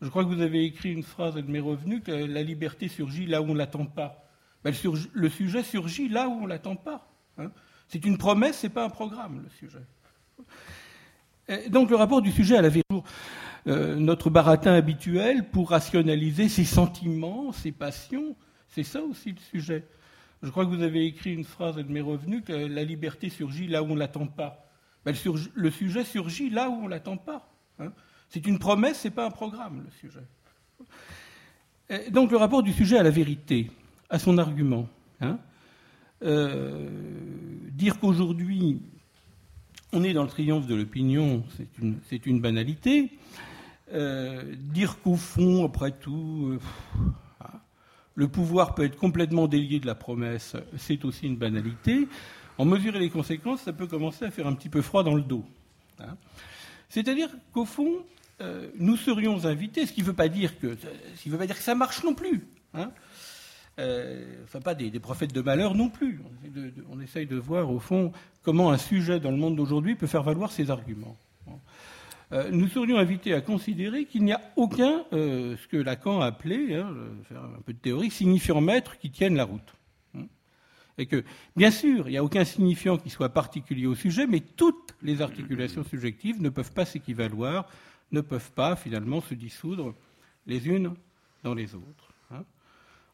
Je 0.00 0.08
crois 0.08 0.24
que 0.24 0.30
vous 0.30 0.40
avez 0.40 0.64
écrit 0.64 0.90
une 0.90 1.02
phrase 1.02 1.34
de 1.34 1.42
mes 1.42 1.60
revenus 1.60 2.02
que 2.02 2.12
la 2.12 2.42
liberté 2.42 2.88
surgit 2.88 3.26
là 3.26 3.42
où 3.42 3.44
on 3.44 3.52
ne 3.52 3.58
l'attend 3.58 3.84
pas. 3.84 4.26
Ben, 4.64 4.72
le 5.12 5.28
sujet 5.28 5.62
surgit 5.62 6.08
là 6.08 6.28
où 6.28 6.32
on 6.32 6.44
ne 6.44 6.48
l'attend 6.48 6.76
pas. 6.76 7.11
Hein. 7.38 7.50
c'est 7.88 8.04
une 8.04 8.18
promesse, 8.18 8.60
ce 8.60 8.66
n'est 8.66 8.72
pas 8.72 8.84
un 8.84 8.90
programme, 8.90 9.42
le 9.44 9.50
sujet. 9.50 9.82
donc 11.70 11.90
le 11.90 11.96
rapport 11.96 12.22
du 12.22 12.30
sujet 12.30 12.56
à 12.56 12.62
la 12.62 12.68
vérité, 12.68 13.02
euh, 13.68 13.94
notre 13.94 14.28
baratin 14.28 14.72
habituel 14.72 15.48
pour 15.48 15.70
rationaliser 15.70 16.48
ses 16.48 16.64
sentiments, 16.64 17.52
ses 17.52 17.70
passions, 17.70 18.34
c'est 18.68 18.82
ça 18.82 19.00
aussi 19.02 19.30
le 19.30 19.38
sujet. 19.38 19.86
Je 20.42 20.50
crois 20.50 20.64
que 20.64 20.70
vous 20.70 20.82
avez 20.82 21.06
écrit 21.06 21.32
une 21.32 21.44
phrase 21.44 21.76
de 21.76 21.84
mes 21.84 22.00
revenus 22.00 22.42
que 22.44 22.52
la 22.52 22.82
liberté 22.82 23.28
surgit 23.28 23.68
là 23.68 23.84
où 23.84 23.86
on 23.86 23.94
ne 23.94 24.00
l'attend 24.00 24.26
pas. 24.26 24.66
Ben, 25.04 25.14
le, 25.54 25.70
sujet 25.70 26.02
surgit 26.04 26.50
là 26.50 26.68
où 26.68 26.72
on 26.72 26.84
ne 26.84 26.90
l'attend 26.90 27.16
pas. 27.16 27.48
Hein. 27.78 27.92
c'est 28.28 28.46
une 28.46 28.58
promesse, 28.58 29.00
ce 29.00 29.08
n'est 29.08 29.14
pas 29.14 29.26
un 29.26 29.30
programme, 29.30 29.84
le 29.84 29.90
sujet. 29.90 30.24
donc 32.10 32.32
le 32.32 32.36
rapport 32.36 32.64
du 32.64 32.72
sujet 32.72 32.98
à 32.98 33.04
la 33.04 33.10
vérité, 33.10 33.70
à 34.10 34.18
son 34.18 34.38
argument. 34.38 34.88
Hein. 35.20 35.38
Euh, 36.24 36.88
dire 37.72 37.98
qu'aujourd'hui, 37.98 38.80
on 39.92 40.04
est 40.04 40.12
dans 40.12 40.22
le 40.22 40.28
triomphe 40.28 40.66
de 40.66 40.74
l'opinion, 40.74 41.42
c'est 42.08 42.26
une, 42.26 42.40
banalité. 42.40 43.10
Euh, 43.92 44.54
dire 44.56 45.00
qu'au 45.02 45.16
fond, 45.16 45.64
après 45.64 45.90
tout, 45.90 46.52
euh, 46.52 46.58
ah, 47.40 47.60
le 48.14 48.28
pouvoir 48.28 48.74
peut 48.74 48.84
être 48.84 48.96
complètement 48.96 49.48
délié 49.48 49.80
de 49.80 49.86
la 49.86 49.94
promesse, 49.94 50.56
c'est 50.78 51.04
aussi 51.04 51.26
une 51.26 51.36
banalité. 51.36 52.06
En 52.56 52.64
mesurer 52.64 53.00
les 53.00 53.10
conséquences, 53.10 53.62
ça 53.62 53.72
peut 53.72 53.86
commencer 53.86 54.24
à 54.24 54.30
faire 54.30 54.46
un 54.46 54.54
petit 54.54 54.68
peu 54.68 54.82
froid 54.82 55.02
dans 55.02 55.14
le 55.14 55.22
dos. 55.22 55.44
Hein. 55.98 56.16
C'est-à-dire 56.88 57.30
qu'au 57.52 57.64
fond, 57.64 58.04
nous 58.76 58.96
serions 58.96 59.44
invités, 59.44 59.86
ce 59.86 59.92
qui 59.92 60.00
ne 60.00 60.06
veut 60.06 60.14
pas 60.14 60.28
dire 60.28 60.58
que, 60.58 60.76
veut 61.26 61.38
pas 61.38 61.46
dire 61.46 61.56
que 61.56 61.62
ça 61.62 61.76
marche 61.76 62.02
non 62.02 62.12
plus. 62.12 62.44
Hein. 62.74 62.90
Euh, 63.78 64.42
enfin 64.44 64.60
pas 64.60 64.74
des, 64.74 64.90
prophètes 65.00 65.32
de 65.32 65.40
malheur 65.40 65.74
non 65.74 65.88
plus. 65.88 66.20
On, 66.90 67.00
essaye 67.00 67.26
de 67.26 67.36
voir 67.36 67.70
au 67.70 67.78
fond 67.78 68.12
comment 68.42 68.70
un 68.70 68.76
sujet 68.76 69.18
dans 69.18 69.30
le 69.30 69.38
monde 69.38 69.56
d'aujourd'hui 69.56 69.94
peut 69.94 70.06
faire 70.06 70.22
valoir 70.22 70.52
ses 70.52 70.70
arguments. 70.70 71.16
Euh, 72.32 72.50
nous 72.50 72.68
serions 72.68 72.98
invités 72.98 73.34
à 73.34 73.40
considérer 73.40 74.04
qu'il 74.06 74.24
n'y 74.24 74.32
a 74.32 74.40
aucun, 74.56 75.04
euh, 75.12 75.56
ce 75.56 75.68
que 75.68 75.76
Lacan 75.76 76.20
a 76.20 76.26
appelé, 76.26 76.74
hein, 76.74 76.94
faire 77.28 77.42
un 77.42 77.60
peu 77.64 77.72
de 77.72 77.78
théorie, 77.78 78.10
signifiant 78.10 78.60
maître 78.60 78.98
qui 78.98 79.10
tienne 79.10 79.36
la 79.36 79.44
route. 79.44 79.74
Hein. 80.16 80.24
Et 80.96 81.06
que, 81.06 81.24
bien 81.56 81.70
sûr, 81.70 82.08
il 82.08 82.12
n'y 82.12 82.18
a 82.18 82.24
aucun 82.24 82.44
signifiant 82.44 82.96
qui 82.96 83.10
soit 83.10 83.30
particulier 83.30 83.86
au 83.86 83.94
sujet, 83.94 84.26
mais 84.26 84.40
toutes 84.40 84.94
les 85.02 85.20
articulations 85.20 85.84
subjectives 85.84 86.40
ne 86.40 86.48
peuvent 86.48 86.72
pas 86.72 86.86
s'équivaloir, 86.86 87.66
ne 88.12 88.22
peuvent 88.22 88.52
pas 88.52 88.76
finalement 88.76 89.20
se 89.20 89.34
dissoudre 89.34 89.94
les 90.46 90.68
unes 90.68 90.94
dans 91.42 91.54
les 91.54 91.74
autres. 91.74 92.11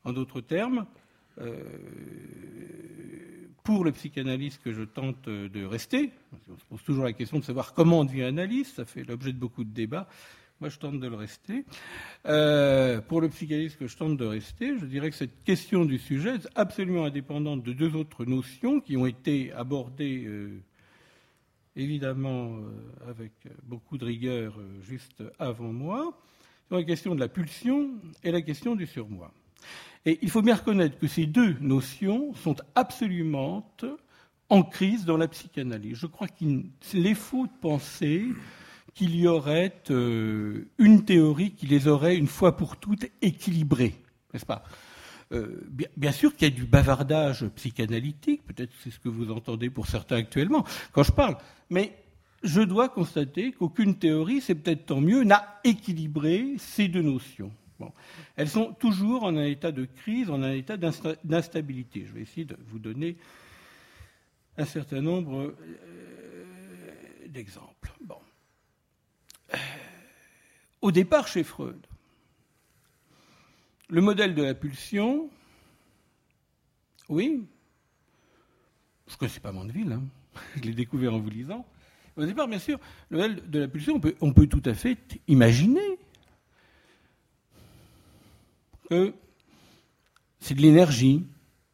En 0.09 0.15
d'autres 0.15 0.41
termes, 0.41 0.87
euh, 1.39 1.63
pour 3.63 3.85
le 3.85 3.93
psychanalyste 3.93 4.63
que 4.63 4.73
je 4.73 4.83
tente 4.83 5.29
de 5.29 5.65
rester, 5.67 6.13
on 6.51 6.57
se 6.57 6.65
pose 6.65 6.83
toujours 6.83 7.05
la 7.05 7.13
question 7.13 7.39
de 7.39 7.45
savoir 7.45 7.75
comment 7.75 8.01
on 8.01 8.05
devient 8.07 8.23
analyste, 8.23 8.77
ça 8.77 8.87
fait 8.87 9.05
l'objet 9.05 9.35
de 9.35 9.39
beaucoup 9.39 9.65
de 9.65 9.71
débats. 9.71 10.09
Moi, 10.61 10.71
je 10.71 10.79
tente 10.79 10.99
de 10.99 11.07
le 11.07 11.15
rester. 11.15 11.67
Euh, 12.25 13.03
pour 13.03 13.21
le 13.21 13.29
psychanalyste 13.29 13.77
que 13.77 13.87
je 13.87 13.99
tente 13.99 14.17
de 14.17 14.25
rester, 14.25 14.79
je 14.79 14.87
dirais 14.87 15.11
que 15.11 15.17
cette 15.17 15.45
question 15.45 15.85
du 15.85 15.99
sujet 15.99 16.37
est 16.37 16.49
absolument 16.55 17.05
indépendante 17.05 17.63
de 17.63 17.75
deux 17.75 17.95
autres 17.95 18.25
notions 18.25 18.81
qui 18.81 18.97
ont 18.97 19.05
été 19.05 19.53
abordées 19.53 20.25
euh, 20.25 20.63
évidemment 21.77 22.57
avec 23.07 23.33
beaucoup 23.63 23.99
de 23.99 24.07
rigueur 24.07 24.59
juste 24.81 25.23
avant 25.39 25.71
moi. 25.71 26.19
C'est 26.71 26.77
la 26.77 26.85
question 26.85 27.15
de 27.15 27.21
la 27.21 27.29
pulsion 27.29 27.91
et 28.25 28.31
la 28.31 28.41
question 28.41 28.75
du 28.75 28.87
surmoi. 28.87 29.35
Et 30.07 30.19
il 30.23 30.31
faut 30.31 30.43
bien 30.43 30.55
reconnaître 30.55 30.99
que 30.99 31.07
ces 31.07 31.27
deux 31.27 31.57
notions 31.61 32.35
sont 32.35 32.57
absolument 32.75 33.69
en 34.49 34.63
crise 34.63 35.05
dans 35.05 35.17
la 35.17 35.29
psychanalyse. 35.29 35.97
Je 35.97 36.07
crois 36.07 36.29
qu'il 36.29 36.71
est 36.95 37.15
faux 37.15 37.47
de 37.47 37.53
penser 37.61 38.25
qu'il 38.95 39.15
y 39.15 39.29
aurait 39.29 39.75
euh, 39.91 40.69
une 40.79 41.05
théorie 41.05 41.53
qui 41.53 41.67
les 41.67 41.87
aurait 41.87 42.17
une 42.17 42.27
fois 42.27 42.57
pour 42.57 42.77
toutes 42.77 43.07
équilibrées, 43.23 43.95
n'est-ce 44.33 44.47
pas? 44.47 44.65
Euh, 45.31 45.61
bien, 45.97 46.11
sûr 46.11 46.35
qu'il 46.35 46.49
y 46.49 46.51
a 46.51 46.55
du 46.55 46.65
bavardage 46.65 47.47
psychanalytique, 47.49 48.45
peut-être 48.47 48.73
c'est 48.83 48.91
ce 48.91 48.99
que 48.99 49.11
vous 49.11 49.31
entendez 49.31 49.69
pour 49.69 49.87
certains 49.87 50.17
actuellement 50.17 50.65
quand 50.93 51.03
je 51.03 51.13
parle, 51.13 51.37
mais 51.69 51.93
je 52.43 52.63
dois 52.63 52.89
constater 52.89 53.53
qu'aucune 53.53 53.99
théorie, 53.99 54.41
c'est 54.41 54.55
peut-être 54.55 54.87
tant 54.87 55.01
mieux, 55.01 55.25
n'a 55.25 55.61
équilibré 55.65 56.55
ces 56.59 56.89
deux 56.89 57.03
notions. 57.03 57.53
Elles 58.37 58.49
sont 58.49 58.73
toujours 58.73 59.25
en 59.25 59.37
un 59.37 59.45
état 59.45 59.73
de 59.73 59.85
crise, 59.85 60.31
en 60.31 60.43
un 60.43 60.53
état 60.53 60.77
d'instabilité. 60.77 62.05
Je 62.07 62.13
vais 62.13 62.23
essayer 62.23 62.45
de 62.45 62.57
vous 62.67 62.79
donner 62.79 63.17
un 64.57 64.65
certain 64.65 65.01
nombre 65.01 65.55
euh, 65.61 66.45
d'exemples. 67.29 67.93
Bon. 68.01 68.19
Euh, 69.55 69.59
au 70.83 70.91
départ, 70.91 71.29
chez 71.29 71.45
Freud, 71.45 71.87
le 73.89 74.01
modèle 74.01 74.35
de 74.35 74.43
la 74.43 74.55
pulsion, 74.55 75.31
oui, 77.09 77.47
je 79.07 79.15
ne 79.15 79.19
connaissais 79.19 79.41
pas 79.41 79.53
Mandeville, 79.53 79.93
hein. 79.93 80.03
je 80.57 80.63
l'ai 80.63 80.75
découvert 80.75 81.15
en 81.15 81.19
vous 81.19 81.31
lisant. 81.31 81.65
Au 82.17 82.25
départ, 82.25 82.49
bien 82.49 82.59
sûr, 82.59 82.79
le 83.11 83.19
modèle 83.19 83.51
de 83.51 83.59
la 83.61 83.69
pulsion, 83.69 84.01
on 84.21 84.33
peut 84.33 84.47
tout 84.49 84.63
à 84.65 84.75
fait 84.75 84.99
imaginer 85.29 85.98
que 88.89 89.15
c'est 90.41 90.55
de 90.55 90.63
l'énergie, 90.63 91.25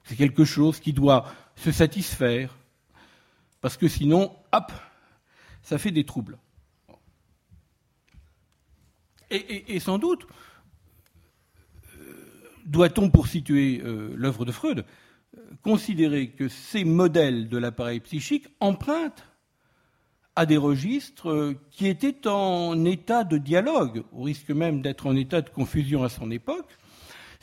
c'est 0.04 0.16
quelque 0.16 0.44
chose 0.44 0.80
qui 0.80 0.92
doit 0.92 1.32
se 1.56 1.72
satisfaire, 1.72 2.56
parce 3.60 3.76
que 3.76 3.88
sinon, 3.88 4.34
hop, 4.52 4.72
ça 5.62 5.78
fait 5.78 5.90
des 5.90 6.04
troubles. 6.04 6.38
Et, 9.30 9.80
sans 9.80 9.98
doute, 9.98 10.26
euh, 11.98 12.30
doit-on, 12.66 13.10
pour 13.10 13.26
situer 13.26 13.82
l'œuvre 13.82 14.44
de 14.44 14.52
Freud, 14.52 14.84
considérer 15.62 16.28
que 16.30 16.48
ces 16.48 16.84
modèles 16.84 17.48
de 17.48 17.58
l'appareil 17.58 18.00
psychique 18.00 18.46
empruntent 18.60 19.26
à 20.36 20.46
des 20.46 20.56
registres 20.56 21.54
qui 21.70 21.86
étaient 21.86 22.26
en 22.26 22.84
état 22.84 23.24
de 23.24 23.38
dialogue, 23.38 24.04
au 24.12 24.22
risque 24.22 24.50
même 24.50 24.82
d'être 24.82 25.06
en 25.06 25.16
état 25.16 25.40
de 25.40 25.48
confusion 25.48 26.04
à 26.04 26.08
son 26.08 26.30
époque, 26.30 26.68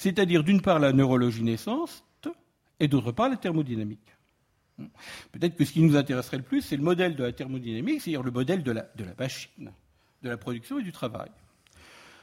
c'est-à-dire 0.01 0.43
d'une 0.43 0.61
part 0.61 0.79
la 0.79 0.93
neurologie 0.93 1.43
naissance 1.43 2.03
et 2.79 2.87
d'autre 2.87 3.11
part 3.11 3.29
la 3.29 3.37
thermodynamique. 3.37 4.15
Peut-être 5.31 5.55
que 5.55 5.63
ce 5.63 5.73
qui 5.73 5.81
nous 5.81 5.95
intéresserait 5.95 6.37
le 6.37 6.43
plus, 6.43 6.63
c'est 6.63 6.75
le 6.75 6.81
modèle 6.81 7.15
de 7.15 7.23
la 7.23 7.31
thermodynamique, 7.31 8.01
c'est-à-dire 8.01 8.23
le 8.23 8.31
modèle 8.31 8.63
de 8.63 8.71
la, 8.71 8.87
de 8.95 9.03
la 9.03 9.13
machine, 9.19 9.71
de 10.23 10.29
la 10.29 10.37
production 10.37 10.79
et 10.79 10.81
du 10.81 10.91
travail. 10.91 11.29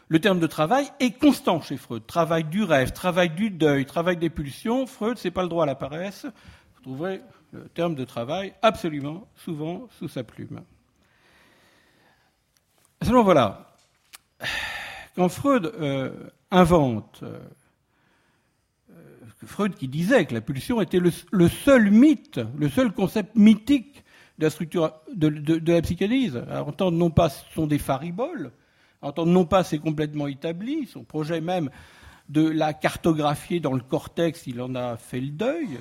Le 0.08 0.18
terme 0.18 0.40
de 0.40 0.48
travail 0.48 0.90
est 0.98 1.12
constant 1.12 1.60
chez 1.60 1.76
Freud. 1.76 2.04
Travail 2.04 2.42
du 2.42 2.64
rêve, 2.64 2.90
travail 2.92 3.30
du 3.30 3.50
deuil, 3.50 3.86
travail 3.86 4.16
des 4.16 4.30
pulsions. 4.30 4.88
Freud, 4.88 5.16
c'est 5.16 5.30
pas 5.30 5.44
le 5.44 5.48
droit 5.48 5.62
à 5.62 5.66
la 5.66 5.76
paresse. 5.76 6.24
Vous 6.24 6.82
trouverez 6.82 7.20
le 7.52 7.68
terme 7.68 7.94
de 7.94 8.04
travail 8.04 8.54
absolument 8.60 9.28
souvent 9.36 9.86
sous 10.00 10.08
sa 10.08 10.24
plume. 10.24 10.62
Seulement 13.02 13.22
voilà, 13.22 13.76
quand 15.14 15.28
Freud 15.28 15.66
euh, 15.66 16.10
invente, 16.50 17.20
euh, 17.22 17.38
Freud 19.46 19.74
qui 19.74 19.88
disait 19.88 20.26
que 20.26 20.34
la 20.34 20.40
pulsion 20.40 20.80
était 20.80 20.98
le, 20.98 21.48
seul 21.48 21.90
mythe, 21.90 22.40
le 22.56 22.68
seul 22.68 22.92
concept 22.92 23.36
mythique 23.36 24.04
de 24.38 24.44
la 24.44 24.50
structure 24.50 24.92
de, 25.14 25.72
la 25.72 25.82
psychanalyse, 25.82 26.42
à 26.50 26.64
entendre 26.64 26.96
non 26.96 27.10
pas 27.10 27.28
ce 27.28 27.44
sont 27.54 27.66
des 27.66 27.78
fariboles, 27.78 28.52
entendre 29.00 29.32
non 29.32 29.44
pas 29.44 29.64
c'est 29.64 29.78
complètement 29.78 30.26
établi, 30.26 30.86
son 30.86 31.04
projet 31.04 31.40
même 31.40 31.70
de 32.28 32.46
la 32.46 32.74
cartographier 32.74 33.60
dans 33.60 33.72
le 33.72 33.80
cortex, 33.80 34.46
il 34.46 34.60
en 34.60 34.74
a 34.74 34.96
fait 34.96 35.20
le 35.20 35.30
deuil, 35.30 35.78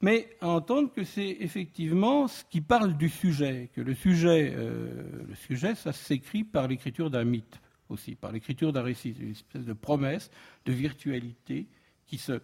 mais 0.00 0.28
à 0.40 0.48
entendre 0.48 0.92
que 0.92 1.04
c'est 1.04 1.36
effectivement 1.40 2.26
ce 2.26 2.42
qui 2.44 2.60
parle 2.60 2.96
du 2.96 3.08
sujet, 3.08 3.70
que 3.74 3.80
le 3.80 3.94
sujet, 3.94 4.52
euh, 4.56 5.24
le 5.28 5.34
sujet 5.34 5.74
ça 5.74 5.92
s'écrit 5.92 6.44
par 6.44 6.68
l'écriture 6.68 7.10
d'un 7.10 7.24
mythe 7.24 7.60
aussi, 7.88 8.14
par 8.14 8.32
l'écriture 8.32 8.72
d'un 8.72 8.82
récit, 8.82 9.14
une 9.20 9.30
espèce 9.30 9.64
de 9.64 9.72
promesse, 9.72 10.30
de 10.64 10.72
virtualité 10.72 11.66
qui 12.06 12.18
se, 12.18 12.40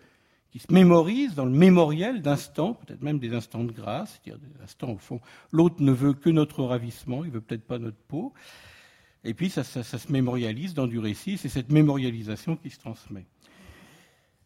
qui 0.50 0.58
se 0.58 0.72
mémorise 0.72 1.34
dans 1.34 1.44
le 1.44 1.50
mémoriel 1.50 2.20
d'instants, 2.20 2.74
peut-être 2.74 3.02
même 3.02 3.18
des 3.18 3.34
instants 3.34 3.64
de 3.64 3.72
grâce, 3.72 4.20
c'est-à-dire 4.22 4.46
des 4.46 4.62
instants 4.62 4.90
au 4.90 4.98
fond. 4.98 5.20
L'autre 5.50 5.76
ne 5.80 5.92
veut 5.92 6.12
que 6.12 6.30
notre 6.30 6.62
ravissement, 6.62 7.24
il 7.24 7.30
veut 7.30 7.40
peut-être 7.40 7.66
pas 7.66 7.78
notre 7.78 7.96
peau. 8.08 8.32
Et 9.24 9.34
puis 9.34 9.50
ça, 9.50 9.64
se 9.64 10.12
mémorialise 10.12 10.74
dans 10.74 10.86
du 10.86 10.98
récit, 10.98 11.38
c'est 11.38 11.48
cette 11.48 11.70
mémorialisation 11.70 12.56
qui 12.56 12.70
se 12.70 12.78
transmet. 12.78 13.24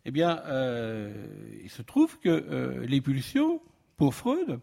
Eh 0.04 0.12
bien, 0.12 0.40
euh, 0.46 1.26
il 1.64 1.70
se 1.70 1.82
trouve 1.82 2.18
que 2.20 2.28
euh, 2.28 2.86
les 2.86 3.00
pulsions, 3.00 3.60
pour 3.96 4.14
Freud, 4.14 4.60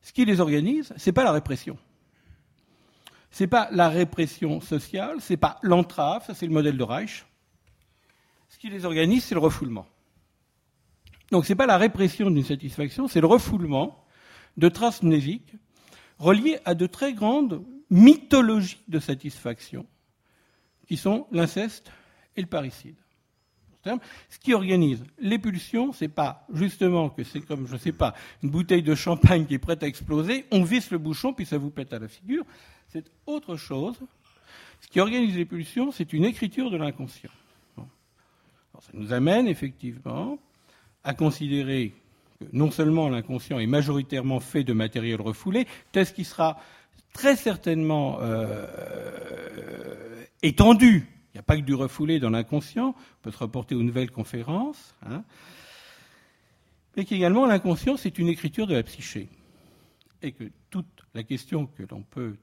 ce 0.00 0.12
qui 0.12 0.24
les 0.24 0.40
organise, 0.40 0.94
c'est 0.96 1.12
pas 1.12 1.24
la 1.24 1.32
répression. 1.32 1.76
C'est 3.30 3.48
pas 3.48 3.68
la 3.72 3.88
répression 3.88 4.60
sociale, 4.60 5.16
c'est 5.20 5.36
pas 5.36 5.58
l'entrave, 5.62 6.24
ça 6.24 6.34
c'est 6.34 6.46
le 6.46 6.52
modèle 6.52 6.78
de 6.78 6.82
Reich. 6.84 7.26
Ce 8.54 8.58
qui 8.60 8.70
les 8.70 8.84
organise, 8.84 9.24
c'est 9.24 9.34
le 9.34 9.40
refoulement. 9.40 9.84
Donc 11.32 11.44
ce 11.44 11.52
n'est 11.52 11.56
pas 11.56 11.66
la 11.66 11.76
répression 11.76 12.30
d'une 12.30 12.44
satisfaction, 12.44 13.08
c'est 13.08 13.20
le 13.20 13.26
refoulement 13.26 14.06
de 14.56 14.68
traces 14.68 15.02
mnésiques 15.02 15.56
reliées 16.20 16.60
à 16.64 16.76
de 16.76 16.86
très 16.86 17.14
grandes 17.14 17.64
mythologies 17.90 18.78
de 18.86 19.00
satisfaction, 19.00 19.86
qui 20.86 20.96
sont 20.96 21.26
l'inceste 21.32 21.90
et 22.36 22.42
le 22.42 22.46
parricide. 22.46 22.94
Ce 24.30 24.38
qui 24.38 24.54
organise 24.54 25.02
les 25.18 25.40
pulsions, 25.40 25.92
c'est 25.92 26.06
pas 26.06 26.46
justement 26.52 27.10
que 27.10 27.24
c'est 27.24 27.40
comme, 27.40 27.66
je 27.66 27.72
ne 27.72 27.78
sais 27.78 27.92
pas, 27.92 28.14
une 28.44 28.50
bouteille 28.50 28.84
de 28.84 28.94
champagne 28.94 29.46
qui 29.46 29.54
est 29.54 29.58
prête 29.58 29.82
à 29.82 29.88
exploser, 29.88 30.46
on 30.52 30.62
visse 30.62 30.92
le 30.92 30.98
bouchon 30.98 31.32
puis 31.32 31.44
ça 31.44 31.58
vous 31.58 31.70
pète 31.70 31.92
à 31.92 31.98
la 31.98 32.06
figure. 32.06 32.44
C'est 32.86 33.10
autre 33.26 33.56
chose. 33.56 33.98
Ce 34.80 34.86
qui 34.86 35.00
organise 35.00 35.34
les 35.36 35.44
pulsions, 35.44 35.90
c'est 35.90 36.12
une 36.12 36.24
écriture 36.24 36.70
de 36.70 36.76
l'inconscient. 36.76 37.32
Ça 38.84 38.90
nous 38.92 39.14
amène 39.14 39.46
effectivement 39.46 40.38
à 41.04 41.14
considérer 41.14 41.94
que 42.38 42.44
non 42.52 42.70
seulement 42.70 43.08
l'inconscient 43.08 43.58
est 43.58 43.66
majoritairement 43.66 44.40
fait 44.40 44.62
de 44.62 44.74
matériel 44.74 45.22
refoulé, 45.22 45.66
test 45.92 46.14
qui 46.14 46.24
sera 46.24 46.58
très 47.14 47.34
certainement 47.36 48.18
euh, 48.20 48.66
étendu. 50.42 51.08
Il 51.32 51.36
n'y 51.36 51.40
a 51.40 51.42
pas 51.42 51.56
que 51.56 51.62
du 51.62 51.74
refoulé 51.74 52.20
dans 52.20 52.28
l'inconscient, 52.28 52.94
on 52.98 53.22
peut 53.22 53.30
se 53.30 53.38
reporter 53.38 53.74
aux 53.74 53.82
nouvelles 53.82 54.10
conférences, 54.10 54.94
hein, 55.06 55.24
mais 56.96 57.06
qu'également 57.06 57.46
l'inconscient, 57.46 57.96
c'est 57.96 58.18
une 58.18 58.28
écriture 58.28 58.66
de 58.66 58.74
la 58.74 58.82
psyché. 58.82 59.28
Et 60.20 60.32
que 60.32 60.44
toute 60.70 61.06
la 61.14 61.22
question 61.22 61.66
que 61.66 61.84
l'on 61.90 62.02
peut 62.02 62.36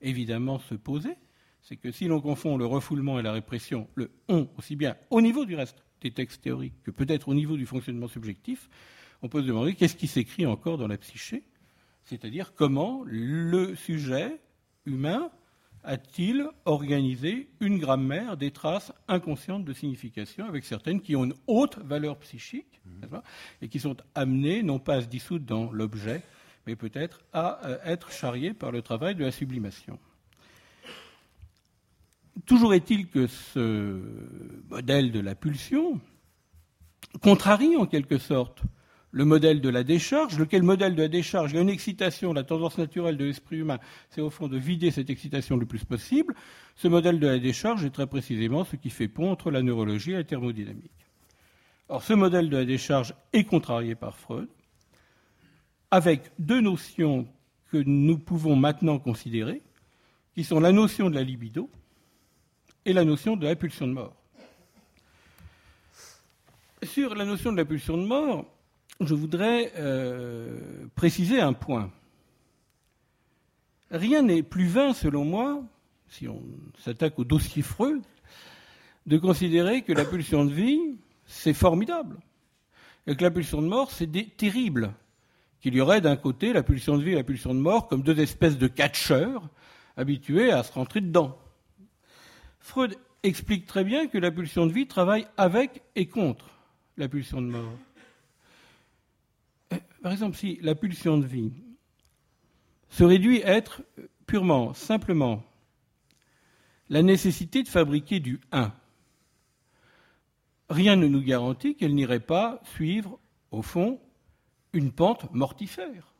évidemment 0.00 0.58
se 0.58 0.74
poser, 0.74 1.14
c'est 1.62 1.76
que 1.76 1.90
si 1.90 2.06
l'on 2.06 2.20
confond 2.20 2.56
le 2.56 2.66
refoulement 2.66 3.18
et 3.18 3.22
la 3.22 3.32
répression, 3.32 3.88
le 3.94 4.10
on 4.28 4.48
aussi 4.58 4.76
bien 4.76 4.96
au 5.10 5.20
niveau 5.20 5.44
du 5.44 5.54
reste 5.54 5.84
des 6.00 6.10
textes 6.10 6.42
théoriques 6.42 6.82
que 6.82 6.90
peut-être 6.90 7.28
au 7.28 7.34
niveau 7.34 7.56
du 7.56 7.66
fonctionnement 7.66 8.08
subjectif, 8.08 8.68
on 9.22 9.28
peut 9.28 9.42
se 9.42 9.46
demander 9.46 9.74
qu'est-ce 9.74 9.96
qui 9.96 10.08
s'écrit 10.08 10.46
encore 10.46 10.78
dans 10.78 10.88
la 10.88 10.98
psyché, 10.98 11.44
c'est-à-dire 12.04 12.54
comment 12.54 13.02
le 13.06 13.74
sujet 13.76 14.40
humain 14.84 15.30
a-t-il 15.84 16.46
organisé 16.64 17.48
une 17.60 17.78
grammaire 17.78 18.36
des 18.36 18.50
traces 18.50 18.92
inconscientes 19.08 19.64
de 19.64 19.72
signification, 19.72 20.46
avec 20.46 20.64
certaines 20.64 21.00
qui 21.00 21.16
ont 21.16 21.24
une 21.24 21.34
haute 21.46 21.78
valeur 21.78 22.18
psychique, 22.18 22.80
mmh. 22.84 23.16
et 23.62 23.68
qui 23.68 23.80
sont 23.80 23.96
amenées 24.14 24.62
non 24.62 24.78
pas 24.78 24.94
à 24.94 25.02
se 25.02 25.06
dissoudre 25.06 25.44
dans 25.44 25.72
l'objet, 25.72 26.22
mais 26.66 26.76
peut-être 26.76 27.20
à 27.32 27.66
euh, 27.66 27.78
être 27.84 28.12
charriées 28.12 28.54
par 28.54 28.70
le 28.70 28.82
travail 28.82 29.14
de 29.14 29.24
la 29.24 29.32
sublimation. 29.32 29.98
Toujours 32.46 32.74
est-il 32.74 33.08
que 33.08 33.26
ce 33.26 34.00
modèle 34.70 35.12
de 35.12 35.20
la 35.20 35.34
pulsion 35.34 36.00
contrarie 37.20 37.76
en 37.76 37.86
quelque 37.86 38.18
sorte 38.18 38.62
le 39.14 39.26
modèle 39.26 39.60
de 39.60 39.68
la 39.68 39.84
décharge, 39.84 40.38
lequel 40.38 40.62
modèle 40.62 40.94
de 40.94 41.02
la 41.02 41.08
décharge, 41.08 41.52
il 41.52 41.56
y 41.56 41.58
a 41.58 41.62
une 41.62 41.68
excitation, 41.68 42.32
la 42.32 42.44
tendance 42.44 42.78
naturelle 42.78 43.18
de 43.18 43.26
l'esprit 43.26 43.58
humain, 43.58 43.78
c'est 44.08 44.22
au 44.22 44.30
fond 44.30 44.48
de 44.48 44.56
vider 44.56 44.90
cette 44.90 45.10
excitation 45.10 45.58
le 45.58 45.66
plus 45.66 45.84
possible. 45.84 46.34
Ce 46.76 46.88
modèle 46.88 47.20
de 47.20 47.26
la 47.26 47.38
décharge 47.38 47.84
est 47.84 47.90
très 47.90 48.06
précisément 48.06 48.64
ce 48.64 48.76
qui 48.76 48.88
fait 48.88 49.08
pont 49.08 49.30
entre 49.30 49.50
la 49.50 49.60
neurologie 49.60 50.12
et 50.12 50.16
la 50.16 50.24
thermodynamique. 50.24 50.90
Or, 51.90 52.02
ce 52.02 52.14
modèle 52.14 52.48
de 52.48 52.56
la 52.56 52.64
décharge 52.64 53.14
est 53.34 53.44
contrarié 53.44 53.94
par 53.94 54.16
Freud, 54.16 54.48
avec 55.90 56.32
deux 56.38 56.62
notions 56.62 57.28
que 57.70 57.76
nous 57.76 58.16
pouvons 58.16 58.56
maintenant 58.56 58.98
considérer, 58.98 59.60
qui 60.34 60.42
sont 60.42 60.58
la 60.58 60.72
notion 60.72 61.10
de 61.10 61.16
la 61.16 61.22
libido 61.22 61.68
et 62.84 62.92
la 62.92 63.04
notion 63.04 63.36
de 63.36 63.46
la 63.46 63.56
pulsion 63.56 63.86
de 63.86 63.92
mort. 63.92 64.16
Sur 66.82 67.14
la 67.14 67.24
notion 67.24 67.52
de 67.52 67.56
la 67.56 67.64
pulsion 67.64 67.96
de 67.96 68.04
mort, 68.04 68.46
je 69.00 69.14
voudrais 69.14 69.72
euh, 69.76 70.86
préciser 70.94 71.40
un 71.40 71.52
point. 71.52 71.90
Rien 73.90 74.22
n'est 74.22 74.42
plus 74.42 74.66
vain, 74.66 74.94
selon 74.94 75.24
moi, 75.24 75.62
si 76.08 76.26
on 76.26 76.42
s'attaque 76.78 77.18
au 77.18 77.24
dossier 77.24 77.62
Freud, 77.62 78.02
de 79.06 79.18
considérer 79.18 79.82
que 79.82 79.92
la 79.92 80.04
pulsion 80.04 80.44
de 80.44 80.52
vie, 80.52 80.80
c'est 81.26 81.54
formidable, 81.54 82.18
et 83.06 83.16
que 83.16 83.22
la 83.22 83.30
pulsion 83.30 83.62
de 83.62 83.68
mort, 83.68 83.90
c'est 83.90 84.10
terrible. 84.36 84.94
Qu'il 85.60 85.74
y 85.74 85.80
aurait 85.80 86.00
d'un 86.00 86.16
côté 86.16 86.52
la 86.52 86.62
pulsion 86.62 86.98
de 86.98 87.04
vie 87.04 87.12
et 87.12 87.16
la 87.16 87.22
pulsion 87.22 87.54
de 87.54 87.60
mort 87.60 87.86
comme 87.86 88.02
deux 88.02 88.18
espèces 88.18 88.58
de 88.58 88.66
catcheurs 88.66 89.48
habitués 89.96 90.50
à 90.50 90.62
se 90.64 90.72
rentrer 90.72 91.00
dedans. 91.00 91.38
Freud 92.62 92.96
explique 93.24 93.66
très 93.66 93.82
bien 93.82 94.06
que 94.06 94.18
la 94.18 94.30
pulsion 94.30 94.66
de 94.66 94.72
vie 94.72 94.86
travaille 94.86 95.26
avec 95.36 95.82
et 95.96 96.06
contre 96.06 96.48
la 96.96 97.08
pulsion 97.08 97.42
de 97.42 97.48
mort. 97.48 97.76
Euh, 99.72 99.78
par 100.00 100.12
exemple, 100.12 100.36
si 100.36 100.58
la 100.62 100.76
pulsion 100.76 101.18
de 101.18 101.26
vie 101.26 101.52
se 102.88 103.02
réduit 103.02 103.42
à 103.42 103.50
être 103.50 103.82
purement, 104.26 104.74
simplement, 104.74 105.42
la 106.88 107.02
nécessité 107.02 107.64
de 107.64 107.68
fabriquer 107.68 108.20
du 108.20 108.40
1, 108.52 108.72
rien 110.70 110.94
ne 110.94 111.08
nous 111.08 111.22
garantit 111.22 111.74
qu'elle 111.74 111.96
n'irait 111.96 112.20
pas 112.20 112.60
suivre, 112.74 113.18
au 113.50 113.62
fond, 113.62 114.00
une 114.72 114.92
pente 114.92 115.32
mortifère. 115.34 116.14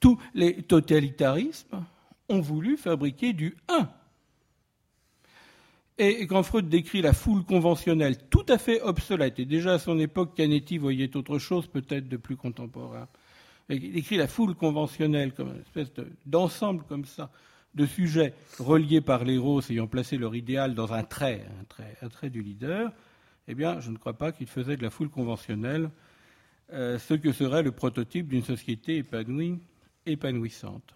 Tous 0.00 0.18
les 0.32 0.62
totalitarismes 0.62 1.84
ont 2.30 2.40
voulu 2.40 2.78
fabriquer 2.78 3.34
du 3.34 3.56
1 3.68 3.90
et 6.00 6.26
quand 6.26 6.42
Freud 6.42 6.68
décrit 6.68 7.02
la 7.02 7.12
foule 7.12 7.44
conventionnelle 7.44 8.16
tout 8.28 8.46
à 8.48 8.58
fait 8.58 8.80
obsolète, 8.80 9.38
et 9.38 9.44
déjà 9.44 9.74
à 9.74 9.78
son 9.78 9.98
époque, 9.98 10.34
Canetti 10.34 10.78
voyait 10.78 11.14
autre 11.16 11.38
chose 11.38 11.66
peut-être 11.66 12.08
de 12.08 12.16
plus 12.16 12.36
contemporain, 12.36 13.08
il 13.68 13.92
décrit 13.92 14.16
la 14.16 14.26
foule 14.26 14.54
conventionnelle 14.54 15.32
comme 15.32 15.50
une 15.50 15.60
espèce 15.60 15.92
d'ensemble 16.26 16.84
comme 16.88 17.04
ça, 17.04 17.30
de 17.74 17.86
sujets 17.86 18.34
reliés 18.58 19.00
par 19.00 19.24
l'éros 19.24 19.60
ayant 19.70 19.86
placé 19.86 20.16
leur 20.16 20.34
idéal 20.34 20.74
dans 20.74 20.92
un 20.92 21.04
trait, 21.04 21.46
un 21.60 21.64
trait, 21.64 21.96
un 22.02 22.28
du 22.28 22.42
leader, 22.42 22.92
eh 23.46 23.54
bien, 23.54 23.80
je 23.80 23.90
ne 23.90 23.96
crois 23.96 24.14
pas 24.14 24.32
qu'il 24.32 24.46
faisait 24.46 24.76
de 24.76 24.82
la 24.82 24.90
foule 24.90 25.08
conventionnelle 25.08 25.90
euh, 26.72 26.98
ce 26.98 27.14
que 27.14 27.32
serait 27.32 27.62
le 27.62 27.72
prototype 27.72 28.28
d'une 28.28 28.44
société 28.44 28.98
épanouie, 28.98 29.58
épanouissante. 30.06 30.94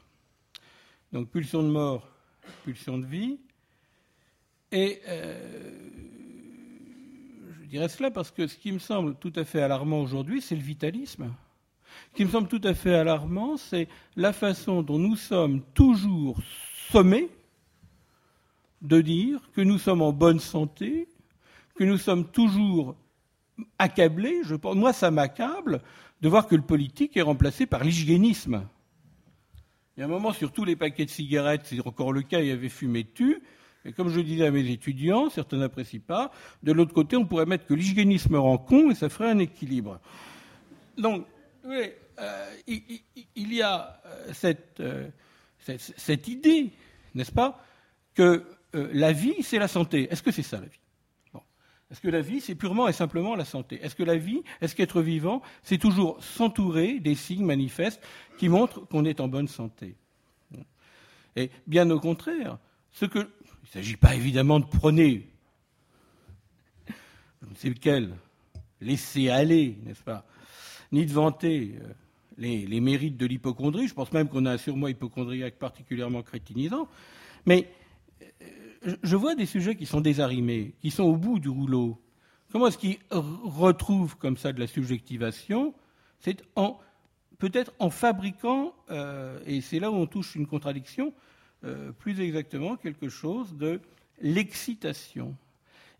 Donc, 1.12 1.30
pulsion 1.30 1.62
de 1.62 1.68
mort, 1.68 2.08
pulsion 2.64 2.98
de 2.98 3.06
vie. 3.06 3.38
Et 4.74 5.00
euh, 5.06 5.70
je 7.62 7.66
dirais 7.68 7.88
cela 7.88 8.10
parce 8.10 8.32
que 8.32 8.48
ce 8.48 8.56
qui 8.56 8.72
me 8.72 8.80
semble 8.80 9.14
tout 9.14 9.32
à 9.36 9.44
fait 9.44 9.62
alarmant 9.62 10.00
aujourd'hui, 10.00 10.42
c'est 10.42 10.56
le 10.56 10.62
vitalisme. 10.62 11.32
Ce 12.10 12.16
qui 12.16 12.24
me 12.24 12.30
semble 12.30 12.48
tout 12.48 12.60
à 12.64 12.74
fait 12.74 12.92
alarmant, 12.92 13.56
c'est 13.56 13.86
la 14.16 14.32
façon 14.32 14.82
dont 14.82 14.98
nous 14.98 15.14
sommes 15.14 15.62
toujours 15.74 16.40
sommés 16.90 17.28
de 18.82 19.00
dire 19.00 19.48
que 19.54 19.60
nous 19.60 19.78
sommes 19.78 20.02
en 20.02 20.12
bonne 20.12 20.40
santé, 20.40 21.06
que 21.76 21.84
nous 21.84 21.96
sommes 21.96 22.26
toujours 22.26 22.96
accablés. 23.78 24.40
Je 24.42 24.56
pense, 24.56 24.74
moi, 24.74 24.92
ça 24.92 25.12
m'accable 25.12 25.82
de 26.20 26.28
voir 26.28 26.48
que 26.48 26.56
le 26.56 26.62
politique 26.62 27.16
est 27.16 27.22
remplacé 27.22 27.66
par 27.66 27.84
l'hygiénisme. 27.84 28.66
Il 29.96 30.00
y 30.00 30.02
a 30.02 30.06
un 30.06 30.10
moment, 30.10 30.32
sur 30.32 30.50
tous 30.50 30.64
les 30.64 30.74
paquets 30.74 31.04
de 31.04 31.10
cigarettes, 31.10 31.62
c'est 31.62 31.86
encore 31.86 32.12
le 32.12 32.22
cas, 32.22 32.40
il 32.40 32.48
y 32.48 32.50
avait 32.50 32.68
fumé 32.68 33.04
tu. 33.04 33.40
Et 33.84 33.92
comme 33.92 34.08
je 34.08 34.20
disais 34.20 34.46
à 34.46 34.50
mes 34.50 34.70
étudiants, 34.70 35.28
certains 35.28 35.58
n'apprécient 35.58 36.00
pas. 36.00 36.30
De 36.62 36.72
l'autre 36.72 36.94
côté, 36.94 37.16
on 37.16 37.26
pourrait 37.26 37.46
mettre 37.46 37.66
que 37.66 37.74
l'hygiénisme 37.74 38.36
rend 38.36 38.58
con 38.58 38.90
et 38.90 38.94
ça 38.94 39.08
ferait 39.08 39.30
un 39.30 39.38
équilibre. 39.38 40.00
Donc, 40.96 41.26
oui, 41.64 41.90
euh, 42.18 42.54
il, 42.66 43.52
y 43.52 43.62
a 43.62 44.00
euh, 44.06 44.52
euh, 44.80 45.08
cette 45.96 46.28
idée, 46.28 46.70
n'est-ce 47.14 47.32
pas, 47.32 47.64
que 48.14 48.44
la 48.72 49.12
vie, 49.12 49.42
c'est 49.42 49.58
la 49.58 49.68
santé. 49.68 50.08
Est-ce 50.10 50.22
que 50.22 50.30
c'est 50.30 50.42
ça 50.42 50.60
la 50.60 50.66
vie? 50.66 50.78
Est-ce 51.90 52.00
que 52.00 52.08
la 52.08 52.22
vie, 52.22 52.40
c'est 52.40 52.54
purement 52.54 52.88
et 52.88 52.92
simplement 52.92 53.36
la 53.36 53.44
santé? 53.44 53.78
Est-ce 53.82 53.94
que 53.94 54.02
la 54.02 54.16
vie, 54.16 54.42
est-ce 54.60 54.74
qu'être 54.74 55.00
vivant, 55.00 55.42
c'est 55.62 55.78
toujours 55.78 56.22
s'entourer 56.24 56.98
des 56.98 57.14
signes 57.14 57.44
manifestes 57.44 58.02
qui 58.38 58.48
montrent 58.48 58.80
qu'on 58.88 59.04
est 59.04 59.20
en 59.20 59.28
bonne 59.28 59.46
santé? 59.46 59.94
Et 61.36 61.50
bien 61.66 61.88
au 61.90 62.00
contraire, 62.00 62.58
ce 62.90 63.04
que. 63.04 63.28
Il 63.64 63.68
ne 63.78 63.82
s'agit 63.82 63.96
pas 63.96 64.14
évidemment 64.14 64.60
de 64.60 64.66
prôner, 64.66 65.26
je 66.86 67.48
ne 67.48 67.54
sais 67.54 67.70
lequel, 67.70 68.14
laisser 68.82 69.30
aller, 69.30 69.78
n'est-ce 69.84 70.02
pas? 70.02 70.26
Ni 70.92 71.06
de 71.06 71.12
vanter 71.12 71.78
euh, 71.80 71.94
les, 72.36 72.80
mérites 72.82 73.16
de 73.16 73.24
l'hypochondrie. 73.24 73.88
Je 73.88 73.94
pense 73.94 74.12
même 74.12 74.28
qu'on 74.28 74.44
a 74.44 74.52
un 74.52 74.58
surmoi 74.58 74.90
hypochondriaque 74.90 75.54
particulièrement 75.54 76.22
crétinisant. 76.22 76.88
Mais 77.46 77.70
je 79.02 79.16
vois 79.16 79.34
des 79.34 79.46
sujets 79.46 79.76
qui 79.76 79.86
sont 79.86 80.02
désarrimés, 80.02 80.74
qui 80.82 80.90
sont 80.90 81.04
au 81.04 81.16
bout 81.16 81.38
du 81.38 81.48
rouleau. 81.48 81.98
Comment 82.52 82.66
est-ce 82.66 82.78
qu'ils 82.78 82.98
retrouvent 83.10 84.18
comme 84.18 84.36
ça 84.36 84.52
de 84.52 84.60
la 84.60 84.66
subjectivation? 84.66 85.74
C'est 86.20 86.42
peut-être 87.38 87.72
en 87.78 87.88
fabriquant, 87.88 88.74
euh, 88.90 89.40
et 89.46 89.62
c'est 89.62 89.78
là 89.78 89.90
où 89.90 89.94
on 89.94 90.06
touche 90.06 90.34
une 90.34 90.46
contradiction, 90.46 91.14
euh, 91.64 91.92
plus 91.92 92.20
exactement 92.20 92.76
quelque 92.76 93.08
chose 93.08 93.56
de 93.56 93.80
l'excitation. 94.20 95.34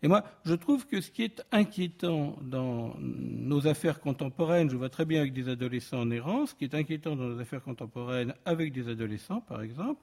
Et 0.03 0.07
moi, 0.07 0.23
je 0.45 0.53
trouve 0.53 0.85
que 0.85 1.01
ce 1.01 1.09
qui 1.09 1.23
est 1.23 1.43
inquiétant 1.51 2.37
dans 2.41 2.95
nos 2.99 3.67
affaires 3.67 3.99
contemporaines, 3.99 4.69
je 4.69 4.75
vois 4.75 4.89
très 4.89 5.05
bien 5.05 5.21
avec 5.21 5.33
des 5.33 5.49
adolescents 5.49 6.01
en 6.01 6.11
errance, 6.11 6.51
ce 6.51 6.55
qui 6.55 6.65
est 6.65 6.75
inquiétant 6.75 7.15
dans 7.15 7.23
nos 7.23 7.39
affaires 7.39 7.63
contemporaines 7.63 8.33
avec 8.45 8.71
des 8.71 8.87
adolescents, 8.87 9.41
par 9.41 9.61
exemple, 9.61 10.01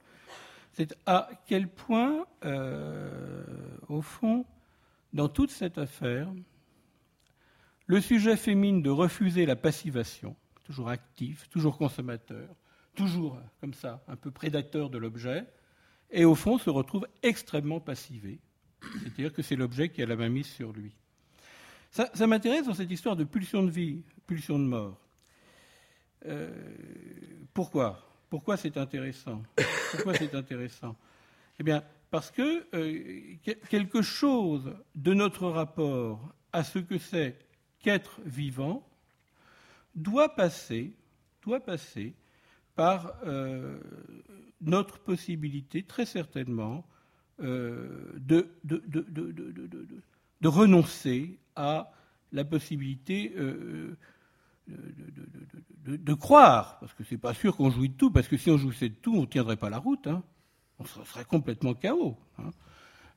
c'est 0.73 0.97
à 1.05 1.29
quel 1.47 1.67
point, 1.67 2.25
euh, 2.43 3.43
au 3.87 4.01
fond, 4.01 4.45
dans 5.13 5.29
toute 5.29 5.51
cette 5.51 5.77
affaire, 5.77 6.27
le 7.85 8.01
sujet 8.01 8.35
féminin 8.35 8.79
de 8.79 8.89
refuser 8.89 9.45
la 9.45 9.55
passivation, 9.55 10.35
toujours 10.65 10.89
actif, 10.89 11.47
toujours 11.49 11.77
consommateur, 11.77 12.49
toujours 12.95 13.39
comme 13.59 13.73
ça, 13.73 14.03
un 14.07 14.15
peu 14.15 14.31
prédateur 14.31 14.89
de 14.89 14.97
l'objet, 14.97 15.45
et 16.11 16.25
au 16.25 16.35
fond 16.35 16.57
se 16.57 16.69
retrouve 16.69 17.07
extrêmement 17.21 17.79
passivé. 17.79 18.39
C'est-à-dire 19.01 19.33
que 19.33 19.41
c'est 19.41 19.55
l'objet 19.55 19.89
qui 19.89 20.01
a 20.01 20.05
la 20.05 20.15
main 20.15 20.29
mise 20.29 20.47
sur 20.47 20.71
lui. 20.73 20.93
Ça, 21.91 22.27
m'intéresse 22.27 22.65
dans 22.65 22.73
cette 22.73 22.89
histoire 22.89 23.15
de 23.15 23.23
pulsion 23.23 23.63
de 23.63 23.69
vie, 23.69 24.01
pulsion 24.25 24.57
de 24.57 24.65
mort. 24.65 24.99
Euh, 26.25 26.51
pourquoi? 27.53 27.99
Pourquoi 28.29 28.57
c'est 28.57 28.77
intéressant? 28.77 29.43
Pourquoi 29.91 30.15
c'est 30.15 30.33
intéressant? 30.33 30.95
Eh 31.59 31.63
bien, 31.63 31.83
parce 32.09 32.31
que 32.31 32.65
euh, 32.73 33.35
quelque 33.69 34.01
chose 34.01 34.75
de 34.95 35.13
notre 35.13 35.47
rapport 35.47 36.33
à 36.51 36.63
ce 36.63 36.79
que 36.79 36.97
c'est 36.97 37.37
qu'être 37.79 38.19
vivant 38.25 38.87
doit 39.93 40.35
passer, 40.35 40.95
doit 41.43 41.59
passer 41.59 42.13
par 42.75 43.13
euh, 43.25 43.79
notre 44.61 44.99
possibilité, 44.99 45.83
très 45.83 46.05
certainement, 46.05 46.85
euh, 47.41 48.13
de, 48.15 48.47
renoncer 50.43 51.39
à 51.55 51.91
la 52.31 52.43
possibilité 52.43 53.33
de, 55.85 56.13
croire, 56.13 56.79
parce 56.79 56.93
que 56.93 57.03
c'est 57.03 57.17
pas 57.17 57.33
sûr 57.33 57.55
qu'on 57.55 57.69
jouit 57.69 57.89
de 57.89 57.95
tout, 57.95 58.11
parce 58.11 58.27
que 58.27 58.37
si 58.37 58.49
on 58.49 58.57
jouissait 58.57 58.89
de 58.89 58.95
tout, 58.95 59.15
on 59.15 59.21
ne 59.21 59.25
tiendrait 59.25 59.57
pas 59.57 59.69
la 59.69 59.77
route, 59.77 60.07
hein. 60.07 60.23
on 60.79 60.85
serait 60.85 61.25
complètement 61.25 61.73
chaos. 61.73 62.17
Hein. 62.39 62.49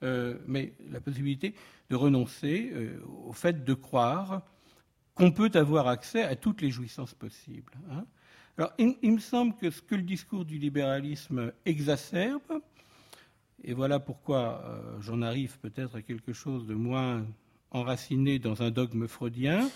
Euh, 0.02 0.38
mais 0.46 0.74
la 0.90 1.00
possibilité 1.00 1.54
de 1.88 1.96
renoncer 1.96 2.70
euh, 2.72 3.00
au 3.24 3.32
fait 3.32 3.64
de 3.64 3.74
croire 3.74 4.42
qu'on 5.14 5.32
peut 5.32 5.50
avoir 5.54 5.88
accès 5.88 6.22
à 6.22 6.36
toutes 6.36 6.60
les 6.60 6.70
jouissances 6.70 7.14
possibles. 7.14 7.72
Hein. 7.90 8.04
Il, 8.78 9.12
me 9.12 9.18
semble 9.18 9.54
que 9.56 9.70
ce 9.70 9.82
que 9.82 9.94
le 9.94 10.02
discours 10.02 10.44
du 10.44 10.58
libéralisme 10.58 11.52
exacerbe, 11.66 12.62
et 13.62 13.74
voilà 13.74 14.00
pourquoi 14.00 14.62
euh, 14.64 15.00
j'en 15.00 15.20
arrive 15.20 15.58
peut-être 15.58 15.96
à 15.96 16.02
quelque 16.02 16.32
chose 16.32 16.66
de 16.66 16.74
moins 16.74 17.26
enraciné 17.70 18.38
dans 18.38 18.62
un 18.62 18.70
dogme 18.70 19.08
freudien, 19.08 19.68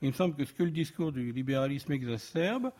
il 0.00 0.08
me 0.08 0.12
semble 0.14 0.34
que 0.34 0.44
ce 0.44 0.52
que 0.52 0.62
le 0.62 0.70
discours 0.70 1.12
du 1.12 1.30
libéralisme 1.32 1.92
exacerbe, 1.92 2.72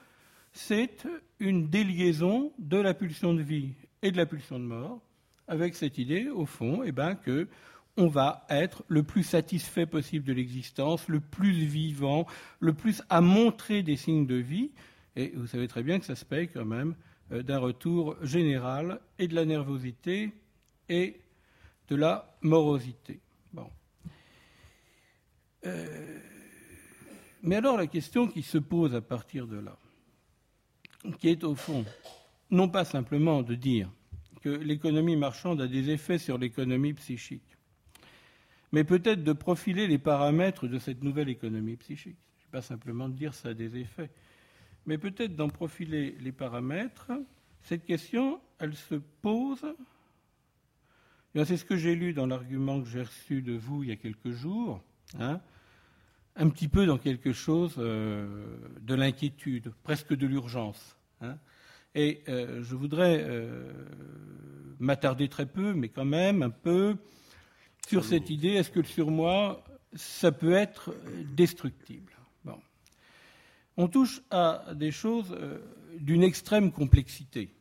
c'est 0.53 1.07
une 1.39 1.69
déliaison 1.69 2.53
de 2.59 2.79
la 2.79 2.95
pulsion 2.95 3.35
de 3.35 3.43
vie 3.43 3.73
et 4.03 4.11
de 4.11 4.17
la 4.17 4.27
pulsion 4.27 4.59
de 4.59 4.65
mort, 4.65 5.01
avec 5.49 5.75
cette 5.75 5.99
idée, 5.99 6.29
au 6.29 6.47
fond, 6.47 6.83
eh 6.83 6.93
ben, 6.93 7.15
que 7.15 7.49
on 7.97 8.07
va 8.07 8.47
être 8.49 8.85
le 8.89 9.03
plus 9.03 9.23
satisfait 9.23 9.85
possible 9.85 10.25
de 10.25 10.33
l'existence, 10.33 11.09
le 11.09 11.21
plus 11.21 11.53
vivant, 11.53 12.27
le 12.59 12.73
plus 12.73 13.03
à 13.11 13.21
montrer 13.21 13.83
des 13.83 13.97
signes 13.97 14.27
de 14.27 14.37
vie. 14.37 14.71
Et 15.17 15.33
vous 15.35 15.47
savez 15.47 15.69
très 15.69 15.83
bien 15.83 15.99
que 15.99 16.07
ça 16.07 16.17
se 16.17 16.25
paye 16.25 16.49
quand 16.49 16.65
même 16.65 16.95
euh, 17.33 17.43
d'un 17.43 17.59
retour 17.59 18.17
général 18.25 19.01
et 19.19 19.29
de 19.29 19.35
la 19.35 19.45
nervosité 19.45 20.33
et 20.89 21.21
de 21.89 21.97
la 21.97 22.37
morosité. 22.41 23.21
Bon. 23.53 23.71
Euh, 25.67 26.19
mais 27.43 27.57
alors 27.57 27.77
la 27.77 27.87
question 27.87 28.27
qui 28.27 28.43
se 28.43 28.59
pose 28.59 28.95
à 28.95 29.01
partir 29.01 29.47
de 29.47 29.59
là, 29.59 29.77
qui 31.19 31.29
est 31.29 31.45
au 31.45 31.55
fond, 31.55 31.85
non 32.51 32.69
pas 32.69 32.85
simplement 32.85 33.43
de 33.43 33.55
dire 33.55 33.91
que 34.41 34.49
l'économie 34.49 35.17
marchande 35.17 35.61
a 35.61 35.69
des 35.69 35.91
effets 35.91 36.19
sur 36.19 36.39
l'économie 36.39 36.95
psychique, 36.95 37.57
mais 38.73 38.85
peut-être 38.85 39.23
de 39.23 39.33
profiler 39.33 39.87
les 39.87 39.99
paramètres 39.99 40.67
de 40.67 40.79
cette 40.79 41.03
nouvelle 41.03 41.29
économie 41.29 41.77
psychique. 41.77 42.17
Ce 42.39 42.45
n'est 42.45 42.51
pas 42.51 42.63
simplement 42.63 43.09
de 43.09 43.15
dire 43.15 43.35
ça 43.35 43.51
a 43.51 43.55
des 43.55 43.77
effets, 43.77 44.11
mais 44.87 44.99
peut-être 44.99 45.37
d'en 45.37 45.49
profiler 45.49 46.17
les 46.21 46.33
paramètres. 46.33 47.13
Cette 47.63 47.85
question, 47.85 48.41
elle 48.59 48.75
se 48.75 48.97
pose. 48.97 49.65
C'est 51.35 51.57
ce 51.57 51.65
que 51.65 51.77
j'ai 51.77 51.95
lu 51.95 52.13
dans 52.13 52.27
l'argument 52.27 52.81
que 52.83 52.89
j'ai 52.89 53.03
reçu 53.03 53.43
de 53.43 53.55
vous 53.55 53.83
il 53.83 53.89
y 53.89 53.93
a 53.93 53.97
quelques 53.97 54.33
jours. 54.33 54.83
Hein, 55.19 55.41
un 56.37 56.49
petit 56.49 56.69
peu 56.69 56.87
dans 56.87 56.99
quelque 56.99 57.33
chose 57.33 57.75
euh, 57.79 58.57
de 58.81 58.95
l'inquiétude, 58.95 59.73
presque 59.83 60.15
de 60.15 60.27
l'urgence. 60.27 60.97
Hein. 61.21 61.37
Et 61.95 62.23
euh, 62.29 62.63
je 62.63 62.75
voudrais 62.75 63.23
euh, 63.23 63.71
m'attarder 64.79 65.29
très 65.29 65.47
peu, 65.47 65.75
mais 65.75 65.89
quand 65.89 66.07
même 66.07 66.43
un 66.43 66.51
peu, 66.51 66.97
sur 67.87 68.05
cette 68.05 68.31
idée, 68.31 68.51
est-ce 68.51 68.71
que 68.71 68.81
le 68.81 68.87
surmoi, 68.87 69.63
ça 69.95 70.33
peut 70.33 70.55
être 70.55 70.95
destructible? 71.35 72.13
On 73.77 73.89
touche 73.89 74.21
à 74.31 74.75
des 74.75 74.91
choses 74.91 75.37
d'une 75.99 76.23
extrême 76.23 76.73
complexité. 76.73 77.55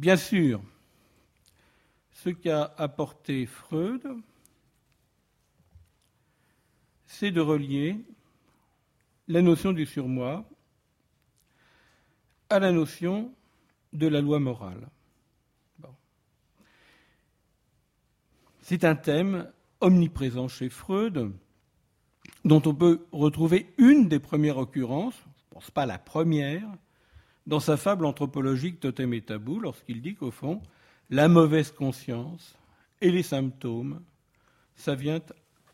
bien 0.00 0.16
sûr, 0.16 0.62
ce 2.10 2.30
qu'a 2.30 2.74
apporté 2.78 3.44
Freud, 3.44 4.02
c'est 7.04 7.30
de 7.30 7.40
relier 7.42 7.98
la 9.28 9.42
notion 9.42 9.72
du 9.72 9.84
surmoi 9.84 10.48
à 12.48 12.58
la 12.58 12.72
notion 12.72 13.34
de 13.92 14.06
la 14.06 14.22
loi 14.22 14.40
morale. 14.40 14.88
C'est 18.62 18.84
un 18.84 18.96
thème 18.96 19.52
omniprésent 19.80 20.48
chez 20.48 20.70
Freud, 20.70 21.30
dont 22.44 22.62
on 22.66 22.74
peut 22.74 23.06
retrouver 23.12 23.72
une 23.78 24.08
des 24.08 24.18
premières 24.18 24.58
occurrences, 24.58 25.14
je 25.14 25.44
ne 25.50 25.54
pense 25.54 25.70
pas 25.70 25.86
la 25.86 25.98
première, 25.98 26.68
dans 27.46 27.60
sa 27.60 27.76
fable 27.76 28.06
anthropologique 28.06 28.80
Totem 28.80 29.12
et 29.14 29.22
Tabou, 29.22 29.60
lorsqu'il 29.60 30.02
dit 30.02 30.14
qu'au 30.14 30.30
fond, 30.30 30.62
la 31.10 31.28
mauvaise 31.28 31.72
conscience 31.72 32.56
et 33.00 33.10
les 33.10 33.22
symptômes, 33.22 34.00
ça 34.76 34.94
vient 34.94 35.20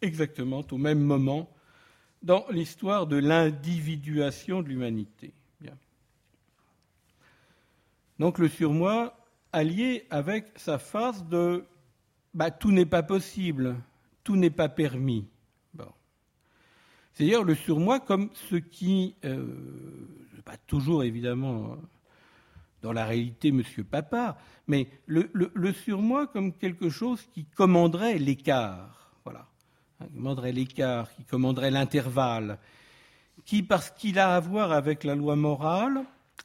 exactement 0.02 0.62
au 0.70 0.78
même 0.78 1.00
moment 1.00 1.50
dans 2.22 2.44
l'histoire 2.50 3.06
de 3.06 3.16
l'individuation 3.16 4.62
de 4.62 4.68
l'humanité. 4.68 5.32
Donc 8.18 8.38
le 8.38 8.48
surmoi 8.48 9.14
allié 9.52 10.06
avec 10.10 10.46
sa 10.56 10.78
phase 10.78 11.26
de 11.26 11.64
bah, 12.34 12.50
tout 12.50 12.70
n'est 12.70 12.86
pas 12.86 13.02
possible, 13.02 13.76
tout 14.24 14.36
n'est 14.36 14.50
pas 14.50 14.68
permis. 14.68 15.26
C'est-à-dire 17.16 17.44
le 17.44 17.54
surmoi 17.54 17.98
comme 17.98 18.28
ce 18.50 18.56
qui, 18.56 19.16
euh, 19.24 19.46
pas 20.44 20.58
toujours 20.66 21.02
évidemment 21.02 21.78
dans 22.82 22.92
la 22.92 23.06
réalité 23.06 23.52
Monsieur 23.52 23.84
Papa, 23.84 24.36
mais 24.66 24.86
le, 25.06 25.72
surmoi 25.72 26.26
comme 26.26 26.52
quelque 26.52 26.90
chose 26.90 27.26
qui 27.32 27.46
commanderait 27.46 28.18
l'écart, 28.18 29.12
voilà, 29.24 29.48
qui 29.98 30.12
commanderait 30.12 30.52
l'écart, 30.52 31.10
qui 31.14 31.24
commanderait 31.24 31.70
l'intervalle, 31.70 32.58
qui, 33.46 33.62
parce 33.62 33.90
qu'il 33.90 34.18
a 34.18 34.36
à 34.36 34.40
voir 34.40 34.72
avec 34.72 35.02
la 35.02 35.14
loi 35.14 35.36
morale, 35.36 36.04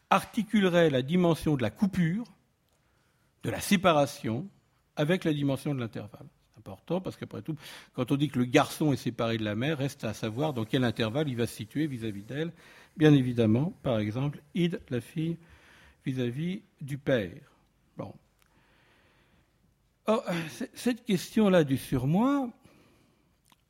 articulerait 0.09 0.89
la 0.89 1.01
dimension 1.01 1.57
de 1.57 1.63
la 1.63 1.69
coupure, 1.69 2.23
de 3.43 3.49
la 3.49 3.59
séparation, 3.59 4.47
avec 4.95 5.25
la 5.25 5.33
dimension 5.33 5.75
de 5.75 5.81
l'intervalle. 5.81 6.27
Important 6.61 7.01
parce 7.01 7.17
qu'après 7.17 7.41
tout, 7.41 7.55
quand 7.95 8.11
on 8.11 8.15
dit 8.15 8.29
que 8.29 8.37
le 8.37 8.45
garçon 8.45 8.93
est 8.93 8.97
séparé 8.97 9.39
de 9.39 9.43
la 9.43 9.55
mère, 9.55 9.79
reste 9.79 10.03
à 10.03 10.13
savoir 10.13 10.53
dans 10.53 10.63
quel 10.63 10.83
intervalle 10.83 11.27
il 11.27 11.35
va 11.35 11.47
se 11.47 11.55
situer 11.55 11.87
vis-à-vis 11.87 12.21
d'elle. 12.21 12.53
Bien 12.97 13.15
évidemment, 13.15 13.73
par 13.81 13.97
exemple, 13.97 14.43
Id, 14.53 14.79
la 14.91 15.01
fille, 15.01 15.37
vis-à-vis 16.05 16.61
du 16.79 16.99
père. 16.99 17.31
Bon. 17.97 18.13
Or, 20.05 20.23
cette 20.75 21.03
question-là 21.03 21.63
du 21.63 21.77
surmoi, 21.77 22.47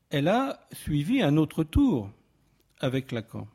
elle 0.10 0.28
a 0.28 0.60
suivi 0.74 1.22
un 1.22 1.38
autre 1.38 1.64
tour 1.64 2.12
avec 2.82 3.14
Lacan. 3.14 3.48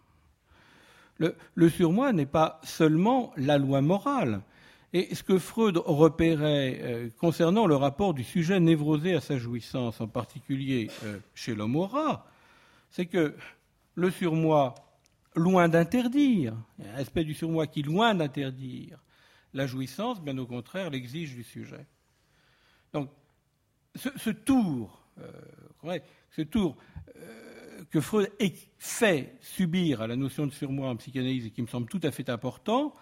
Le 1.19 1.69
surmoi 1.69 2.15
n'est 2.15 2.25
pas 2.25 2.59
seulement 2.65 3.35
la 3.37 3.59
loi 3.59 3.83
morale, 3.83 4.41
et 4.97 5.15
ce 5.15 5.23
que 5.23 5.39
Freud 5.39 5.77
repérait 5.77 6.81
euh, 6.81 7.11
concernant 7.19 7.67
le 7.67 7.77
rapport 7.77 8.15
du 8.15 8.25
sujet 8.25 8.59
névrosé 8.61 9.15
à 9.15 9.21
sa 9.21 9.37
jouissance, 9.37 10.01
en 10.01 10.09
particulier 10.09 10.91
euh, 11.05 11.19
chez 11.35 11.55
l'homme 11.55 11.77
au 11.77 11.91
c'est 12.91 13.05
que 13.05 13.37
le 13.95 14.11
surmoi, 14.11 14.75
loin 15.35 15.69
d'interdire, 15.69 16.55
un 16.83 16.95
aspect 16.95 17.25
du 17.25 17.35
surmoi 17.35 17.67
qui, 17.67 17.83
loin 17.83 18.15
d'interdire 18.15 18.99
la 19.53 19.67
jouissance, 19.67 20.23
bien 20.23 20.39
au 20.39 20.47
contraire, 20.47 20.89
l'exige 20.89 21.35
du 21.35 21.45
sujet. 21.45 21.87
Donc, 22.95 23.11
ce, 23.97 24.31
tour, 24.31 25.03
euh, 25.19 25.99
ce 26.31 26.41
tour 26.41 26.75
que 27.91 28.01
Freud 28.01 28.33
fait 28.79 29.37
subir 29.43 30.01
à 30.01 30.07
la 30.07 30.17
notion 30.17 30.47
de 30.47 30.53
surmoi 30.53 30.89
en 30.89 30.97
psychanalyse 30.97 31.45
et 31.45 31.51
qui 31.51 31.61
me 31.61 31.67
semble 31.67 31.87
tout 31.87 32.01
à 32.03 32.11
fait 32.11 32.31
important, 32.31 32.95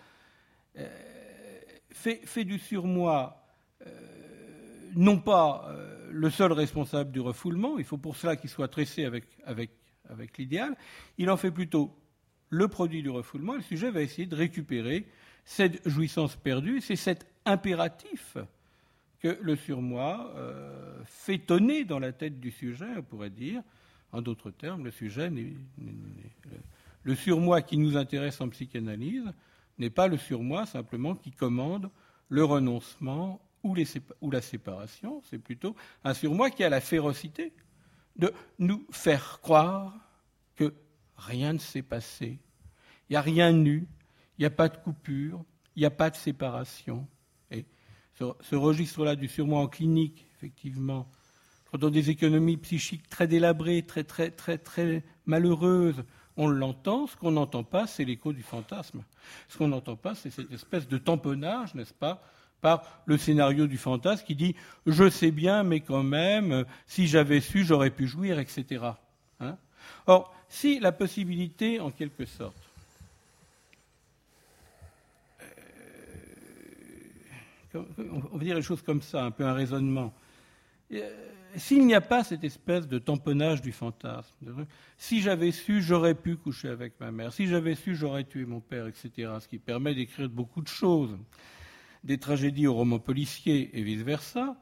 fait, 1.94 2.44
du 2.44 2.58
surmoi 2.58 3.42
euh, 3.86 3.90
non 4.96 5.18
pas 5.18 5.66
euh, 5.68 6.10
le 6.10 6.30
seul 6.30 6.52
responsable 6.52 7.10
du 7.10 7.20
refoulement, 7.20 7.78
il 7.78 7.84
faut 7.84 7.98
pour 7.98 8.16
cela 8.16 8.36
qu'il 8.36 8.50
soit 8.50 8.68
tressé 8.68 9.04
avec, 9.04 9.70
l'idéal, 10.38 10.76
il 11.18 11.30
en 11.30 11.36
fait 11.36 11.50
plutôt 11.50 11.96
le 12.50 12.68
produit 12.68 13.02
du 13.02 13.10
refoulement, 13.10 13.54
le 13.54 13.62
sujet 13.62 13.90
va 13.90 14.02
essayer 14.02 14.26
de 14.26 14.36
récupérer 14.36 15.06
cette 15.44 15.86
jouissance 15.88 16.36
perdue, 16.36 16.80
c'est 16.80 16.96
cet 16.96 17.26
impératif 17.44 18.36
que 19.20 19.38
le 19.40 19.56
surmoi 19.56 20.32
euh, 20.36 21.00
fait 21.04 21.38
tonner 21.38 21.84
dans 21.84 21.98
la 21.98 22.12
tête 22.12 22.40
du 22.40 22.50
sujet, 22.50 22.86
on 22.98 23.02
pourrait 23.02 23.30
dire, 23.30 23.62
en 24.12 24.22
d'autres 24.22 24.50
termes, 24.50 24.84
le 24.84 24.90
sujet, 24.90 25.32
le 27.02 27.14
surmoi 27.14 27.62
qui 27.62 27.76
nous 27.76 27.96
intéresse 27.96 28.40
en 28.40 28.48
psychanalyse, 28.48 29.24
n'est 29.78 29.90
pas 29.90 30.08
le 30.08 30.16
surmoi 30.16 30.66
simplement 30.66 31.14
qui 31.14 31.32
commande 31.32 31.90
le 32.28 32.44
renoncement 32.44 33.40
ou, 33.62 33.74
la 34.30 34.42
séparation, 34.42 35.22
c'est 35.30 35.38
plutôt 35.38 35.74
un 36.04 36.12
surmoi 36.12 36.50
qui 36.50 36.62
a 36.64 36.68
la 36.68 36.82
férocité 36.82 37.52
de 38.16 38.32
nous 38.58 38.86
faire 38.90 39.40
croire 39.40 39.94
que 40.54 40.74
rien 41.16 41.54
ne 41.54 41.58
s'est 41.58 41.82
passé, 41.82 42.38
il 43.08 43.12
n'y 43.12 43.16
a 43.16 43.22
rien 43.22 43.52
nu, 43.52 43.88
il 44.36 44.42
n'y 44.42 44.46
a 44.46 44.50
pas 44.50 44.68
de 44.68 44.76
coupure, 44.76 45.42
il 45.76 45.80
n'y 45.80 45.86
a 45.86 45.90
pas 45.90 46.10
de 46.10 46.16
séparation. 46.16 47.08
Et 47.50 47.64
ce, 48.18 48.24
ce 48.40 48.54
registre-là 48.54 49.16
du 49.16 49.28
surmoi 49.28 49.60
en 49.60 49.66
clinique, 49.66 50.26
effectivement, 50.36 51.08
dans 51.78 51.90
des 51.90 52.10
économies 52.10 52.56
psychiques 52.58 53.08
très 53.08 53.26
délabrées, 53.26 53.82
très, 53.82 54.04
très, 54.04 54.30
très, 54.30 54.58
très 54.58 55.02
malheureuses, 55.26 56.04
on 56.36 56.48
l'entend, 56.48 57.06
ce 57.06 57.16
qu'on 57.16 57.32
n'entend 57.32 57.62
pas, 57.62 57.86
c'est 57.86 58.04
l'écho 58.04 58.32
du 58.32 58.42
fantasme. 58.42 59.02
Ce 59.48 59.56
qu'on 59.56 59.68
n'entend 59.68 59.96
pas, 59.96 60.14
c'est 60.14 60.30
cette 60.30 60.52
espèce 60.52 60.88
de 60.88 60.98
tamponnage, 60.98 61.74
n'est-ce 61.74 61.94
pas, 61.94 62.22
par 62.60 62.82
le 63.06 63.18
scénario 63.18 63.66
du 63.66 63.78
fantasme 63.78 64.24
qui 64.24 64.34
dit 64.34 64.56
je 64.86 65.08
sais 65.10 65.30
bien, 65.30 65.62
mais 65.62 65.80
quand 65.80 66.02
même, 66.02 66.64
si 66.86 67.06
j'avais 67.06 67.40
su, 67.40 67.64
j'aurais 67.64 67.90
pu 67.90 68.06
jouir, 68.06 68.38
etc. 68.38 68.84
Hein. 69.40 69.56
Or, 70.06 70.34
si 70.48 70.80
la 70.80 70.92
possibilité, 70.92 71.78
en 71.80 71.90
quelque 71.90 72.24
sorte, 72.26 72.56
euh, 77.74 77.82
on 78.32 78.38
va 78.38 78.44
dire 78.44 78.56
les 78.56 78.62
choses 78.62 78.82
comme 78.82 79.02
ça, 79.02 79.24
un 79.24 79.30
peu 79.30 79.44
un 79.44 79.52
raisonnement. 79.54 80.12
Euh, 80.94 81.10
s'il 81.56 81.86
n'y 81.86 81.94
a 81.94 82.00
pas 82.00 82.24
cette 82.24 82.42
espèce 82.42 82.88
de 82.88 82.98
tamponnage 82.98 83.62
du 83.62 83.70
fantasme, 83.70 84.66
si 84.96 85.20
j'avais 85.20 85.52
su, 85.52 85.82
j'aurais 85.82 86.14
pu 86.14 86.36
coucher 86.36 86.68
avec 86.68 86.98
ma 86.98 87.12
mère, 87.12 87.32
si 87.32 87.46
j'avais 87.46 87.76
su, 87.76 87.94
j'aurais 87.94 88.24
tué 88.24 88.44
mon 88.44 88.60
père, 88.60 88.88
etc., 88.88 89.30
ce 89.40 89.46
qui 89.46 89.58
permet 89.58 89.94
d'écrire 89.94 90.28
beaucoup 90.28 90.62
de 90.62 90.68
choses, 90.68 91.16
des 92.02 92.18
tragédies 92.18 92.66
au 92.66 92.74
roman 92.74 92.98
policier 92.98 93.70
et 93.78 93.82
vice-versa, 93.82 94.56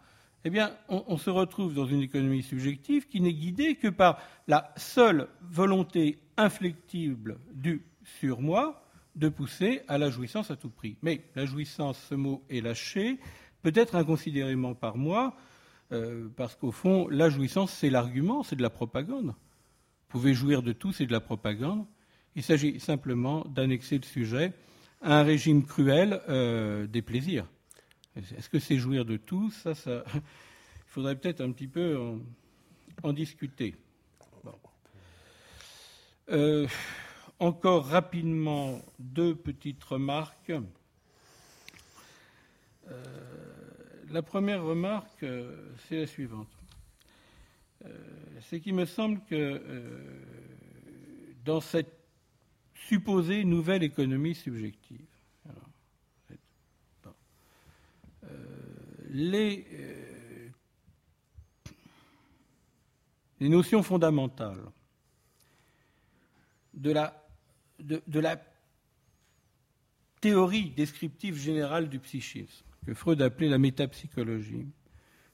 eh 0.45 0.51
bien, 0.51 0.77
on, 0.89 1.05
on, 1.07 1.17
se 1.17 1.31
retrouve 1.31 1.73
dans 1.73 1.87
une 1.87 2.03
économie 2.03 2.43
subjective 2.43 3.07
qui 3.09 3.21
n'est 3.21 3.33
guidée 3.33 3.77
que 3.77 3.89
par 3.89 4.19
la 4.49 4.73
seule 4.77 5.29
volonté 5.41 6.19
inflexible 6.37 7.39
du 7.55 7.87
surmoi 8.05 8.85
de 9.15 9.29
pousser 9.29 9.83
à 9.89 9.99
la 9.99 10.11
jouissance 10.11 10.51
à 10.51 10.57
tout 10.57 10.71
prix. 10.71 10.97
Mais 11.03 11.23
la 11.35 11.47
jouissance, 11.47 11.99
ce 12.09 12.15
mot 12.15 12.43
est 12.51 12.61
lâché, 12.61 13.19
peut-être 13.63 13.95
inconsidérément 13.95 14.75
par 14.75 14.97
moi, 14.97 15.37
euh, 15.93 16.29
parce 16.37 16.57
qu'au 16.57 16.73
fond, 16.73 17.07
la 17.09 17.29
jouissance, 17.29 17.71
c'est 17.71 17.91
l'argument, 17.91 18.43
c'est 18.43 18.57
de 18.57 18.63
la 18.63 18.71
propagande. 18.71 19.27
Vous 19.27 20.09
pouvez 20.09 20.33
jouir 20.33 20.63
de 20.63 20.73
tout, 20.73 20.93
c'est 20.93 21.07
de 21.07 21.13
la 21.13 21.21
propagande. 21.21 21.85
Il 22.35 22.43
s'agit 22.43 22.81
simplement 22.81 23.45
d'annexer 23.45 23.99
le 23.99 24.05
sujet 24.05 24.53
à 25.03 25.21
un 25.21 25.23
régime 25.23 25.65
cruel 25.65 26.23
euh, 26.29 26.87
des 26.87 27.03
plaisirs. 27.03 27.47
Est-ce 28.17 28.49
que 28.49 28.59
c'est 28.59 28.79
jouir 28.79 29.05
de 29.05 29.17
tout? 29.19 29.51
Ça, 29.51 29.75
ça, 29.75 30.05
il 30.15 30.21
faudrait 30.87 31.17
peut-être 31.17 31.43
un 31.43 31.53
petit 31.53 31.69
peu 31.69 31.99
en, 33.03 33.13
discuter. 33.13 33.75
Euh, 36.31 36.67
encore 37.39 37.87
rapidement, 37.87 38.81
deux 38.99 39.35
petites 39.35 39.83
remarques. 39.85 40.53
La 44.13 44.21
première 44.21 44.63
remarque, 44.63 45.23
euh, 45.23 45.73
c'est 45.89 46.01
la 46.01 46.07
suivante. 46.07 46.51
Euh, 47.87 47.89
c'est 48.43 48.61
qu'il 48.61 48.75
me 48.75 48.85
semble 48.85 49.23
que 49.25 49.35
euh, 49.35 50.21
dans 51.47 51.63
cette 51.63 51.99
supposée 52.75 53.43
nouvelle 53.45 53.83
économie 53.83 54.35
subjective, 54.35 55.07
les, 59.09 59.67
notions 63.41 63.83
fondamentales 63.83 64.63
de 66.75 66.91
la 66.91 68.45
théorie 70.21 70.71
descriptive 70.71 71.39
générale 71.39 71.89
du 71.89 71.99
psychisme 71.99 72.72
que 72.87 72.95
Freud 72.95 73.23
appelait 73.23 73.49
la 73.49 73.59
métapsychologie, 73.59 74.67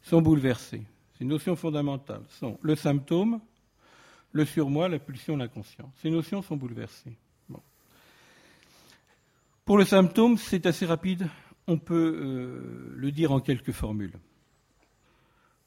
sont 0.03 0.23
bouleversées. 0.23 0.85
Ces 1.19 1.25
notions 1.25 1.57
fondamentales 1.57 2.25
sont 2.29 2.59
le 2.63 2.75
symptôme, 2.77 3.41
le 4.33 4.45
surmoi, 4.45 4.89
la 4.89 4.99
pulsion, 4.99 5.37
l'inconscient. 5.37 5.91
Ces 5.97 6.11
notions 6.11 6.43
sont 6.43 6.57
bouleversées. 6.57 7.17
Pour 9.69 9.77
le 9.77 9.85
symptôme, 9.85 10.39
c'est 10.39 10.65
assez 10.65 10.87
rapide. 10.87 11.29
On 11.67 11.77
peut 11.77 12.19
euh, 12.19 12.95
le 12.97 13.13
dire 13.13 13.33
en 13.33 13.41
quelques 13.41 13.73
formules. 13.73 14.15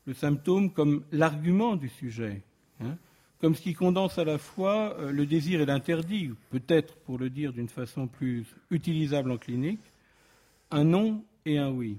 Le 0.08 0.16
symptôme 0.16 0.74
comme 0.74 1.04
l'argument 1.12 1.76
du 1.76 1.88
sujet, 1.88 2.42
hein, 2.80 2.98
comme 3.40 3.54
ce 3.54 3.62
qui 3.62 3.76
condense 3.76 4.18
à 4.18 4.24
la 4.24 4.40
fois 4.40 4.96
euh, 4.98 5.12
le 5.12 5.28
désir 5.28 5.62
et 5.62 5.68
l'interdit, 5.68 6.32
peut-être 6.50 6.96
pour 7.02 7.20
le 7.20 7.30
dire 7.30 7.54
d'une 7.54 7.70
façon 7.70 8.08
plus 8.08 8.48
utilisable 8.72 9.30
en 9.30 9.38
clinique, 9.38 9.84
un 10.72 10.84
non 10.84 11.24
et 11.46 11.58
un 11.58 11.70
oui. 11.70 11.98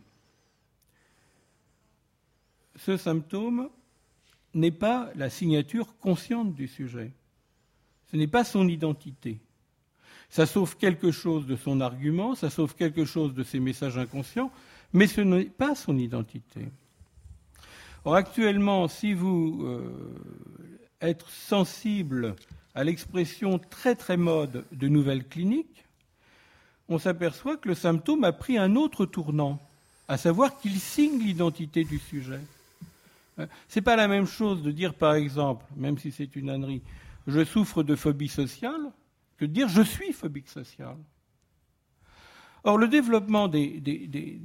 Ce 2.76 2.96
symptôme 2.96 3.68
n'est 4.54 4.70
pas 4.70 5.10
la 5.14 5.30
signature 5.30 5.96
consciente 5.98 6.54
du 6.54 6.68
sujet. 6.68 7.12
Ce 8.10 8.16
n'est 8.16 8.26
pas 8.26 8.44
son 8.44 8.68
identité. 8.68 9.38
Ça 10.28 10.46
sauve 10.46 10.76
quelque 10.76 11.10
chose 11.10 11.46
de 11.46 11.56
son 11.56 11.80
argument, 11.80 12.34
ça 12.34 12.50
sauve 12.50 12.74
quelque 12.74 13.04
chose 13.04 13.34
de 13.34 13.42
ses 13.42 13.60
messages 13.60 13.98
inconscients, 13.98 14.50
mais 14.92 15.06
ce 15.06 15.20
n'est 15.20 15.44
pas 15.44 15.74
son 15.74 15.98
identité. 15.98 16.68
Or, 18.04 18.16
actuellement, 18.16 18.88
si 18.88 19.14
vous 19.14 19.60
euh, 19.64 20.14
êtes 21.00 21.24
sensible 21.28 22.34
à 22.74 22.82
l'expression 22.84 23.58
très 23.58 23.94
très 23.94 24.16
mode 24.16 24.64
de 24.72 24.88
nouvelles 24.88 25.26
cliniques, 25.26 25.84
on 26.92 26.98
s'aperçoit 26.98 27.56
que 27.56 27.68
le 27.68 27.74
symptôme 27.74 28.24
a 28.24 28.32
pris 28.32 28.58
un 28.58 28.76
autre 28.76 29.06
tournant, 29.06 29.58
à 30.08 30.18
savoir 30.18 30.58
qu'il 30.58 30.78
signe 30.78 31.18
l'identité 31.18 31.84
du 31.84 31.98
sujet. 31.98 32.40
Ce 33.38 33.44
n'est 33.76 33.82
pas 33.82 33.96
la 33.96 34.08
même 34.08 34.26
chose 34.26 34.62
de 34.62 34.70
dire, 34.70 34.94
par 34.94 35.14
exemple, 35.14 35.64
même 35.76 35.98
si 35.98 36.12
c'est 36.12 36.36
une 36.36 36.50
ânerie, 36.50 36.82
je 37.26 37.44
souffre 37.44 37.82
de 37.82 37.96
phobie 37.96 38.28
sociale, 38.28 38.92
que 39.38 39.46
de 39.46 39.52
dire 39.52 39.68
je 39.68 39.82
suis 39.82 40.12
phobique 40.12 40.48
social. 40.48 40.96
Or, 42.64 42.78
le 42.78 42.88
développement 42.88 43.48
des, 43.48 43.80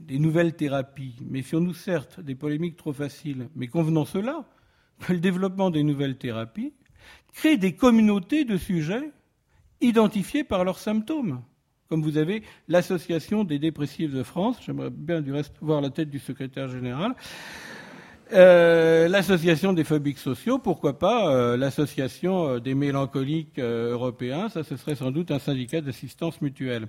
nouvelles 0.09 0.55
thérapies, 0.55 1.15
méfions-nous 1.21 1.73
certes 1.73 2.19
des 2.19 2.33
polémiques 2.33 2.77
trop 2.77 2.93
faciles, 2.93 3.49
mais 3.55 3.67
convenons 3.67 4.05
cela, 4.05 4.45
le 5.09 5.19
développement 5.19 5.69
des 5.69 5.83
nouvelles 5.83 6.17
thérapies 6.17 6.73
crée 7.33 7.57
des 7.57 7.75
communautés 7.75 8.45
de 8.45 8.57
sujets 8.57 9.11
identifiés 9.81 10.43
par 10.43 10.63
leurs 10.63 10.79
symptômes. 10.79 11.43
Comme 11.89 12.01
vous 12.01 12.17
avez 12.17 12.43
l'Association 12.67 13.43
des 13.43 13.59
dépressifs 13.59 14.11
de 14.11 14.23
France, 14.23 14.57
j'aimerais 14.65 14.89
bien 14.89 15.21
du 15.21 15.31
reste 15.31 15.53
voir 15.61 15.79
la 15.79 15.89
tête 15.89 16.09
du 16.09 16.19
secrétaire 16.19 16.67
général, 16.67 17.15
euh, 18.33 19.07
l'association 19.07 19.71
des 19.71 19.85
phobiques 19.85 20.17
sociaux, 20.17 20.59
pourquoi 20.59 20.99
pas 20.99 21.33
euh, 21.33 21.55
l'association 21.55 22.49
euh, 22.49 22.59
des 22.59 22.73
mélancoliques 22.73 23.57
européens, 23.57 24.49
ça 24.49 24.65
ce 24.65 24.75
serait 24.75 24.95
sans 24.95 25.11
doute 25.11 25.31
un 25.31 25.39
syndicat 25.39 25.79
d'assistance 25.79 26.41
mutuelle. 26.41 26.87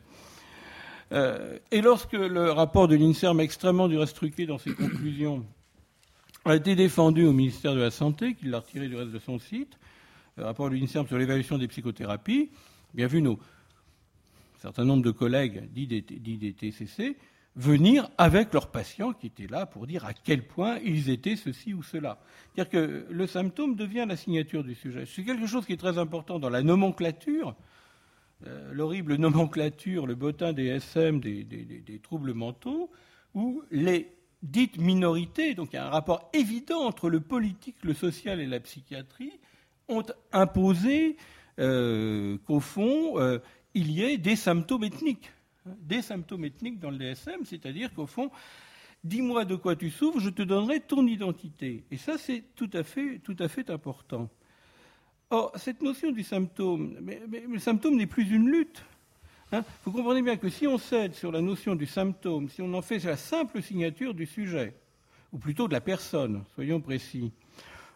et 1.13 1.81
lorsque 1.81 2.15
le 2.15 2.51
rapport 2.51 2.89
de 2.89 2.97
l'INSERM 2.97 3.41
extrêmement 3.41 3.89
du 3.89 3.97
reste 3.97 4.17
truqué 4.17 4.47
dans 4.47 4.59
ses 4.59 4.75
conclusions 4.75 5.45
a 6.45 6.57
été 6.57 6.75
défendu 6.75 7.25
au 7.25 7.33
ministère 7.33 7.75
de 7.75 7.81
la 7.81 7.91
Santé, 7.91 8.35
qui 8.35 8.47
l'a 8.47 8.59
retiré 8.59 8.89
du 8.89 8.97
reste 8.97 9.13
de 9.13 9.19
son 9.19 9.39
site, 9.39 9.79
le 10.37 10.45
rapport 10.45 10.69
de 10.69 10.75
l'INSERM 10.75 11.07
sur 11.07 11.19
l'évaluation 11.19 11.57
des 11.57 11.69
psychothérapies, 11.69 12.51
bien 12.95 13.07
vu 13.07 13.23
nos 13.23 13.39
certain 14.59 14.85
nombre 14.85 15.03
de 15.03 15.11
collègues 15.11 15.71
d'IDTCC 15.73 17.17
venir 17.59 18.09
avec 18.19 18.53
leurs 18.53 18.71
patients 18.71 19.13
qui 19.13 19.27
étaient 19.27 19.49
là 19.49 19.67
pour 19.67 19.87
dire 19.87 20.05
à 20.05 20.13
quel 20.13 20.47
point 20.47 20.79
ils 20.85 21.11
étaient 21.11 21.35
ceci 21.35 21.75
ou 21.75 21.83
cela. 21.83 22.19
C'est-à-dire 22.55 22.71
que 22.71 23.07
le 23.11 23.27
symptôme 23.27 23.75
devient 23.75 24.07
la 24.09 24.17
signature 24.17 24.63
du 24.63 24.75
sujet. 24.75 25.05
C'est 25.07 25.25
quelque 25.25 25.47
chose 25.47 25.67
qui 25.67 25.73
est 25.73 25.79
très 25.79 25.99
important 25.99 26.39
dans 26.39 26.51
la 26.51 26.63
nomenclature, 26.63 27.57
euh, 28.47 28.73
l'horrible 28.73 29.17
nomenclature, 29.17 30.07
le 30.07 30.15
bottin 30.15 30.53
des 30.53 30.67
SM, 30.67 31.19
des, 31.19 31.43
des, 31.43 31.99
troubles 31.99 32.33
mentaux, 32.33 32.91
où 33.35 33.63
les 33.73 34.13
dites 34.43 34.79
minorités, 34.79 35.55
donc 35.55 35.73
il 35.73 35.77
y 35.77 35.79
a 35.81 35.87
un 35.87 35.91
rapport 35.91 36.31
évident 36.33 36.83
entre 36.83 37.11
le 37.11 37.19
politique, 37.19 37.77
le 37.83 37.95
social 37.95 38.39
et 38.39 38.47
la 38.47 38.61
psychiatrie, 38.61 39.41
ont 39.89 40.05
imposé 40.33 41.17
euh, 41.59 42.39
qu'au 42.47 42.61
fond, 42.61 43.19
euh, 43.19 43.41
il 43.79 43.91
y 43.93 44.03
ait 44.03 44.19
des 44.19 44.37
symptômes 44.37 44.85
ethniques 44.85 45.31
des 45.81 46.03
symptômes 46.03 46.45
ethniques 46.45 46.79
dans 46.79 46.91
le 46.91 46.99
DSM, 46.99 47.45
c'est-à-dire 47.45 47.93
qu'au 47.93 48.07
fond, 48.07 48.31
dis-moi 49.05 49.45
de 49.45 49.57
quoi 49.57 49.77
tu 49.77 49.91
souffres, 49.91 50.21
je 50.21 50.31
te 50.31 50.43
donnerai 50.43 50.81
ton 50.81 51.07
identité. 51.07 51.85
Et 51.91 51.97
ça, 51.97 52.19
c'est 52.19 52.45
tout 52.55 52.71
à 52.73 52.83
fait, 52.83 53.21
tout 53.23 53.37
à 53.39 53.49
fait 53.49 53.71
important. 53.71 54.29
Or, 55.31 55.53
cette 55.57 55.83
notion 55.83 56.11
du 56.11 56.23
symptôme, 56.23 56.97
mais, 57.03 57.21
le 57.49 57.59
symptôme 57.59 57.97
n'est 57.97 58.07
plus 58.07 58.31
une 58.31 58.49
lutte. 58.49 58.83
Hein. 59.53 59.63
Vous 59.85 59.93
comprenez 59.93 60.23
bien 60.23 60.37
que 60.37 60.49
si 60.49 60.67
on 60.67 60.79
cède 60.79 61.15
sur 61.15 61.33
la 61.33 61.41
notion 61.41 61.75
du 61.75 61.87
symptôme, 61.87 62.49
si 62.49 62.63
on 62.63 62.73
en 62.75 62.83
fait 62.83 62.99
la 63.01 63.17
simple 63.17 63.63
signature 63.63 64.15
du 64.15 64.27
sujet, 64.27 64.75
ou 65.33 65.39
plutôt 65.39 65.69
de 65.69 65.75
la 65.75 65.83
personne, 65.83 66.45
soyons 66.55 66.81
précis, 66.81 67.31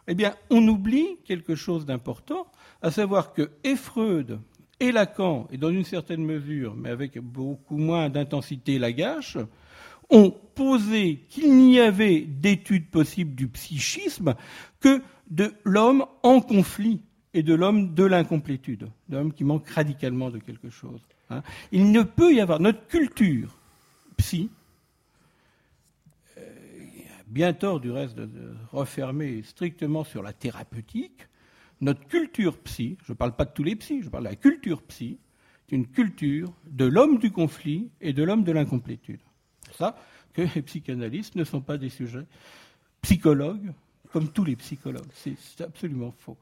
eh 0.07 0.13
bien, 0.13 0.35
on 0.49 0.67
oublie 0.67 1.17
quelque 1.25 1.55
chose 1.55 1.85
d'important, 1.85 2.45
à 2.81 2.91
savoir 2.91 3.33
que 3.33 3.49
et 3.63 3.75
Freud 3.75 4.39
et 4.79 4.91
Lacan, 4.91 5.47
et 5.51 5.57
dans 5.57 5.69
une 5.69 5.85
certaine 5.85 6.23
mesure, 6.23 6.75
mais 6.75 6.89
avec 6.89 7.17
beaucoup 7.19 7.77
moins 7.77 8.09
d'intensité, 8.09 8.79
Lagache, 8.79 9.37
ont 10.09 10.31
posé 10.55 11.25
qu'il 11.29 11.55
n'y 11.55 11.79
avait 11.79 12.21
d'étude 12.21 12.89
possible 12.89 13.35
du 13.35 13.47
psychisme 13.47 14.35
que 14.79 15.01
de 15.29 15.53
l'homme 15.63 16.05
en 16.21 16.41
conflit 16.41 17.01
et 17.33 17.43
de 17.43 17.53
l'homme 17.53 17.93
de 17.95 18.03
l'incomplétude, 18.03 18.89
de 19.09 19.17
l'homme 19.17 19.33
qui 19.33 19.43
manque 19.43 19.67
radicalement 19.69 20.29
de 20.29 20.37
quelque 20.37 20.69
chose. 20.69 21.01
Hein. 21.29 21.41
Il 21.71 21.91
ne 21.91 22.03
peut 22.03 22.33
y 22.33 22.41
avoir 22.41 22.59
notre 22.59 22.85
culture 22.87 23.57
psy, 24.17 24.49
euh, 26.37 26.41
bien 27.25 27.53
tort 27.53 27.79
du 27.79 27.89
reste 27.89 28.15
de 28.15 28.55
refermer 28.71 29.41
strictement 29.43 30.03
sur 30.03 30.21
la 30.21 30.33
thérapeutique, 30.33 31.27
notre 31.83 32.07
culture 32.07 32.57
psy, 32.59 32.97
je 33.05 33.11
ne 33.11 33.17
parle 33.17 33.35
pas 33.35 33.45
de 33.45 33.51
tous 33.51 33.63
les 33.63 33.75
psys, 33.75 34.01
je 34.01 34.09
parle 34.09 34.23
de 34.23 34.29
la 34.29 34.35
culture 34.35 34.81
psy, 34.83 35.19
c'est 35.67 35.75
une 35.75 35.87
culture 35.87 36.53
de 36.65 36.85
l'homme 36.85 37.17
du 37.19 37.31
conflit 37.31 37.89
et 38.01 38.13
de 38.13 38.23
l'homme 38.23 38.43
de 38.43 38.51
l'incomplétude. 38.51 39.19
C'est 39.67 39.77
ça 39.77 39.95
que 40.33 40.43
les 40.55 40.61
psychanalystes 40.61 41.35
ne 41.35 41.43
sont 41.43 41.61
pas 41.61 41.77
des 41.77 41.89
sujets 41.89 42.25
psychologues 43.01 43.73
comme 44.11 44.29
tous 44.29 44.43
les 44.43 44.55
psychologues. 44.55 45.11
C'est 45.13 45.61
absolument 45.61 46.11
faux. 46.11 46.37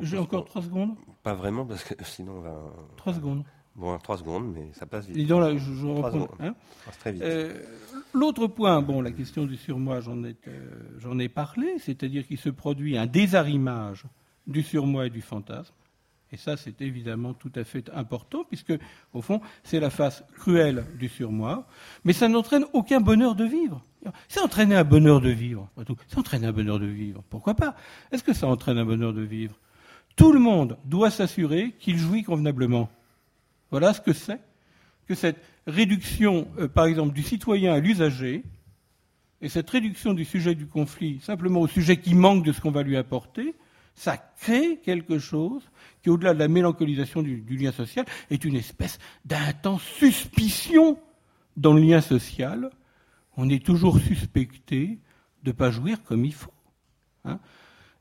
J'ai 0.00 0.18
encore 0.18 0.44
trois 0.44 0.62
secondes 0.62 0.96
Pas 1.22 1.34
vraiment, 1.34 1.64
parce 1.64 1.84
que 1.84 1.94
sinon 2.04 2.38
on 2.38 2.40
va. 2.40 2.56
Trois 2.96 3.14
secondes. 3.14 3.44
Bon, 3.76 3.98
trois 3.98 4.18
secondes, 4.18 4.52
mais 4.54 4.70
ça 4.72 4.86
passe 4.86 5.06
vite. 5.06 5.16
Disons 5.16 5.40
là, 5.40 5.56
je, 5.56 5.72
je 5.72 5.86
reprends. 5.86 6.28
Hein 6.38 6.54
très 7.00 7.12
vite. 7.12 7.22
Euh, 7.22 7.60
l'autre 8.12 8.46
point, 8.46 8.80
bon, 8.82 9.00
la 9.00 9.10
question 9.10 9.46
du 9.46 9.56
surmoi, 9.56 10.00
j'en 10.00 10.22
ai, 10.22 10.36
euh, 10.46 11.18
ai 11.18 11.28
parlé, 11.28 11.78
c'est-à-dire 11.78 12.26
qu'il 12.26 12.38
se 12.38 12.50
produit 12.50 12.96
un 12.96 13.06
désarrimage 13.06 14.04
du 14.46 14.62
surmoi 14.62 15.06
et 15.06 15.10
du 15.10 15.22
fantasme. 15.22 15.74
Et 16.32 16.36
ça, 16.36 16.56
c'est 16.56 16.80
évidemment 16.80 17.32
tout 17.32 17.52
à 17.54 17.62
fait 17.62 17.88
important, 17.94 18.44
puisque, 18.44 18.72
au 19.12 19.22
fond, 19.22 19.40
c'est 19.62 19.78
la 19.78 19.90
face 19.90 20.24
cruelle 20.34 20.84
du 20.98 21.08
surmoi, 21.08 21.66
mais 22.02 22.12
ça 22.12 22.28
n'entraîne 22.28 22.64
aucun 22.72 23.00
bonheur 23.00 23.36
de 23.36 23.44
vivre. 23.44 23.82
Ça 24.28 24.42
entraîne 24.42 24.72
un 24.72 24.84
bonheur 24.84 25.20
de 25.20 25.30
vivre. 25.30 25.70
Ça 26.08 26.18
entraîne 26.18 26.44
un 26.44 26.52
bonheur 26.52 26.80
de 26.80 26.86
vivre. 26.86 27.22
Pourquoi 27.30 27.54
pas? 27.54 27.76
Est-ce 28.10 28.24
que 28.24 28.32
ça 28.32 28.48
entraîne 28.48 28.78
un 28.78 28.84
bonheur 28.84 29.12
de 29.12 29.22
vivre? 29.22 29.54
Tout 30.16 30.32
le 30.32 30.40
monde 30.40 30.76
doit 30.84 31.10
s'assurer 31.10 31.74
qu'il 31.78 31.98
jouit 31.98 32.24
convenablement. 32.24 32.90
Voilà 33.70 33.94
ce 33.94 34.00
que 34.00 34.12
c'est 34.12 34.40
que 35.06 35.14
cette 35.14 35.40
réduction, 35.66 36.48
euh, 36.58 36.68
par 36.68 36.86
exemple, 36.86 37.14
du 37.14 37.22
citoyen 37.22 37.74
à 37.74 37.78
l'usager, 37.78 38.42
et 39.40 39.48
cette 39.48 39.68
réduction 39.68 40.14
du 40.14 40.24
sujet 40.24 40.54
du 40.54 40.66
conflit 40.66 41.20
simplement 41.20 41.60
au 41.60 41.68
sujet 41.68 41.98
qui 41.98 42.14
manque 42.14 42.44
de 42.44 42.52
ce 42.52 42.60
qu'on 42.60 42.70
va 42.70 42.82
lui 42.82 42.96
apporter, 42.96 43.54
ça 43.94 44.16
crée 44.16 44.80
quelque 44.84 45.18
chose 45.18 45.62
qui, 46.02 46.10
au-delà 46.10 46.34
de 46.34 46.38
la 46.38 46.48
mélancolisation 46.48 47.22
du, 47.22 47.56
lien 47.56 47.72
social, 47.72 48.04
est 48.30 48.44
une 48.44 48.56
espèce 48.56 48.98
d'intense 49.24 49.82
suspicion 49.82 50.98
dans 51.56 51.72
le 51.72 51.80
lien 51.80 52.00
social. 52.00 52.70
On 53.36 53.48
est 53.48 53.64
toujours 53.64 53.98
suspecté 53.98 54.98
de 55.42 55.50
ne 55.50 55.52
pas 55.52 55.70
jouir 55.70 56.02
comme 56.02 56.24
il 56.24 56.34
faut. 56.34 56.52
Hein. 57.24 57.38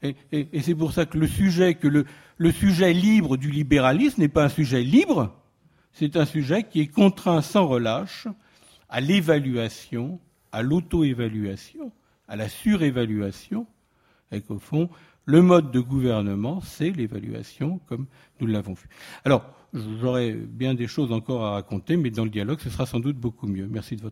et, 0.02 0.62
c'est 0.62 0.76
pour 0.76 0.92
ça 0.92 1.06
que 1.06 1.18
le 1.18 1.28
sujet, 1.28 1.78
le 2.38 2.52
sujet 2.52 2.92
libre 2.92 3.38
du 3.38 3.50
libéralisme 3.50 4.20
n'est 4.20 4.28
pas 4.28 4.46
un 4.46 4.50
sujet 4.50 4.82
libre, 4.82 5.34
c'est 5.94 6.18
un 6.18 6.26
sujet 6.26 6.64
qui 6.64 6.82
est 6.82 6.88
contraint 6.88 7.42
sans 7.42 7.68
relâche 7.68 8.28
à 8.90 9.00
l'évaluation, 9.00 10.20
à 10.52 10.62
l'auto-évaluation, 10.62 11.92
à 12.28 12.36
la 12.36 12.50
surévaluation, 12.50 13.68
et 14.32 14.42
qu'au 14.42 14.60
fond, 14.60 14.90
le 15.26 15.42
mode 15.42 15.72
de 15.72 15.80
gouvernement, 15.80 16.62
c'est 16.62 16.92
l'évaluation, 16.92 17.80
comme 17.88 18.08
nous 18.40 18.48
l'avons 18.48 18.74
vu. 18.74 18.88
Alors, 19.24 19.44
j'aurais 19.74 20.34
bien 20.34 20.74
des 20.74 20.88
choses 20.88 21.12
encore 21.12 21.46
à 21.46 21.52
raconter, 21.52 21.98
mais 21.98 22.10
dans 22.10 22.26
le 22.26 22.30
dialogue, 22.30 22.60
ce 22.60 22.70
sera 22.70 22.86
sans 22.86 23.00
doute 23.00 23.18
beaucoup 23.18 23.48
mieux. 23.48 23.68
Merci 23.68 23.96
de 23.96 24.02
votre 24.02 24.12